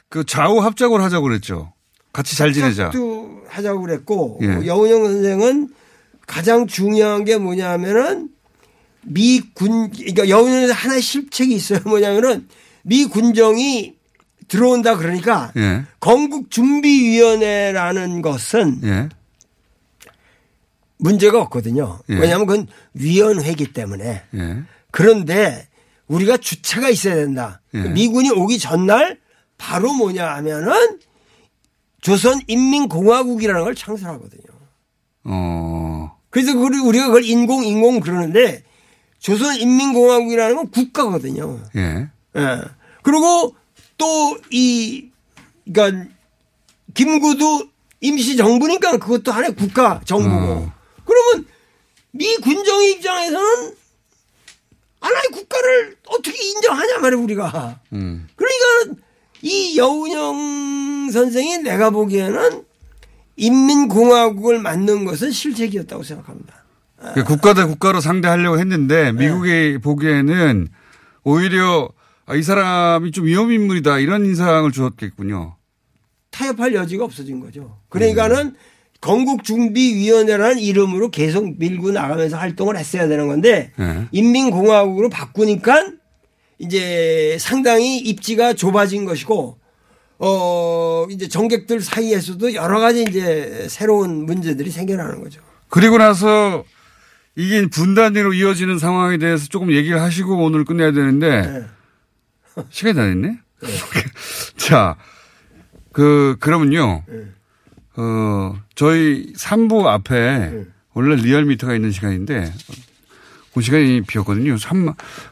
그 0.08 0.24
좌우 0.24 0.60
합작을 0.60 1.02
하자고 1.02 1.26
그랬죠. 1.26 1.72
같이 2.12 2.36
잘 2.36 2.52
지내자. 2.52 2.90
도 2.90 3.42
하자고 3.48 3.82
그랬고 3.82 4.38
예. 4.42 4.66
여운영 4.66 5.04
선생은 5.04 5.68
가장 6.26 6.66
중요한 6.66 7.24
게 7.24 7.36
뭐냐면은 7.36 8.30
미 9.02 9.40
군, 9.54 9.90
그러니까 9.90 10.28
여운영 10.28 10.70
하나의 10.70 11.02
실책이 11.02 11.54
있어요. 11.54 11.80
뭐냐면은 11.86 12.48
미 12.82 13.06
군정이 13.06 13.94
들어온다 14.46 14.96
그러니까 14.96 15.52
예. 15.56 15.84
건국준비위원회라는 16.00 18.20
것은 18.22 18.80
예. 18.84 19.08
문제가 20.98 21.40
없거든요. 21.42 21.98
예. 22.10 22.14
왜냐하면 22.14 22.46
그건 22.46 22.66
위원회이기 22.94 23.72
때문에. 23.72 24.22
예. 24.34 24.62
그런데 24.90 25.66
우리가 26.06 26.36
주체가 26.36 26.88
있어야 26.88 27.14
된다. 27.16 27.60
예. 27.74 27.80
미군이 27.80 28.30
오기 28.30 28.58
전날 28.58 29.18
바로 29.58 29.92
뭐냐 29.92 30.26
하면은 30.36 30.98
조선인민공화국이라는 32.00 33.64
걸 33.64 33.74
창설하거든요. 33.74 34.42
어. 35.24 36.16
그래서 36.30 36.52
우리가 36.56 37.06
그걸 37.06 37.24
인공 37.24 37.64
인공 37.64 38.00
그러는데 38.00 38.62
조선인민공화국이라는 39.20 40.56
건 40.56 40.70
국가거든요. 40.70 41.60
예. 41.76 42.08
예. 42.36 42.60
그리고 43.02 43.54
또 43.96 44.36
이 44.50 45.10
그러니까 45.72 46.08
김구도 46.94 47.62
임시 48.00 48.36
정부니까 48.36 48.98
그것도 48.98 49.32
하나의 49.32 49.54
국가 49.54 50.00
정부고. 50.04 50.70
그러면 51.14 51.46
미 52.12 52.36
군정의 52.36 52.92
입장에서는 52.92 53.74
하나의 55.00 55.22
국가를 55.32 55.96
어떻게 56.06 56.42
인정하냐 56.42 56.98
말이야 56.98 57.20
우리가. 57.20 57.80
음. 57.92 58.26
그러니까 58.36 59.02
이 59.42 59.76
여운형 59.76 61.10
선생이 61.10 61.58
내가 61.58 61.90
보기에는 61.90 62.64
인민공화국을 63.36 64.60
만든 64.60 65.04
것은 65.04 65.30
실책이었다고 65.30 66.02
생각합니다. 66.02 66.64
그 67.14 67.22
국가 67.22 67.52
대 67.52 67.64
국가로 67.64 68.00
상대하려고 68.00 68.58
했는데 68.58 69.12
미국이 69.12 69.78
보기에는 69.78 70.68
오히려 71.24 71.90
아, 72.26 72.34
이 72.34 72.42
사람이 72.42 73.10
좀 73.12 73.26
위험 73.26 73.52
인물이다 73.52 73.98
이런 73.98 74.24
인상을 74.24 74.70
주었겠군요. 74.72 75.56
타협할 76.30 76.74
여지가 76.74 77.04
없어진 77.04 77.40
거죠. 77.40 77.78
그러니까는 77.90 78.56
건국준비위원회라는 79.04 80.58
이름으로 80.58 81.10
계속 81.10 81.58
밀고 81.58 81.92
나가면서 81.92 82.38
활동을 82.38 82.78
했어야 82.78 83.06
되는 83.06 83.28
건데 83.28 83.70
예. 83.78 84.08
인민공화국으로 84.12 85.10
바꾸니까 85.10 85.92
이제 86.58 87.36
상당히 87.38 87.98
입지가 87.98 88.54
좁아진 88.54 89.04
것이고 89.04 89.58
어 90.20 91.06
이제 91.10 91.28
정객들 91.28 91.82
사이에서도 91.82 92.54
여러 92.54 92.80
가지 92.80 93.02
이제 93.02 93.66
새로운 93.68 94.24
문제들이 94.24 94.70
생겨나는 94.70 95.22
거죠. 95.22 95.42
그리고 95.68 95.98
나서 95.98 96.64
이게 97.36 97.66
분단위로 97.66 98.32
이어지는 98.32 98.78
상황에 98.78 99.18
대해서 99.18 99.48
조금 99.48 99.72
얘기를 99.72 100.00
하시고 100.00 100.42
오늘 100.42 100.64
끝내야 100.64 100.92
되는데 100.92 101.66
시간이 102.70 102.94
다 102.94 103.02
됐네. 103.02 103.38
자, 104.56 104.96
그 105.92 106.36
그러면요. 106.40 107.02
어 107.96 108.56
저희 108.74 109.32
3부 109.34 109.86
앞에 109.86 110.64
원래 110.94 111.16
리얼미터가 111.16 111.74
있는 111.74 111.92
시간인데 111.92 112.52
그 113.54 113.60
시간이 113.60 114.02
비었거든요. 114.02 114.56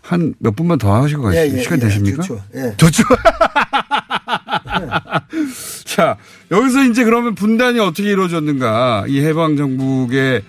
한몇 0.00 0.54
분만 0.54 0.78
더 0.78 1.02
하시고 1.02 1.22
가시죠. 1.22 1.42
예, 1.42 1.58
예, 1.58 1.62
시간 1.62 1.80
예, 1.80 1.84
되십니까? 1.84 2.22
좋죠. 2.22 2.40
예. 2.54 2.72
좋죠. 2.76 3.02
자, 5.84 6.16
여기서 6.52 6.84
이제 6.84 7.02
그러면 7.04 7.34
분단이 7.34 7.80
어떻게 7.80 8.10
이루어졌는가, 8.10 9.06
이 9.08 9.20
해방 9.20 9.56
정국의 9.56 10.42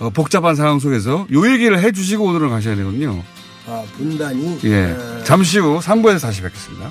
어, 0.00 0.10
복잡한 0.10 0.56
상황 0.56 0.80
속에서 0.80 1.28
요 1.32 1.52
얘기를 1.52 1.80
해 1.80 1.92
주시고 1.92 2.24
오늘은 2.24 2.50
가셔야 2.50 2.74
되거든요. 2.76 3.22
아 3.66 3.82
분단이 3.96 4.58
예. 4.64 4.94
잠시 5.24 5.60
후 5.60 5.78
3부에서 5.78 6.20
다시 6.20 6.42
뵙겠습니다. 6.42 6.90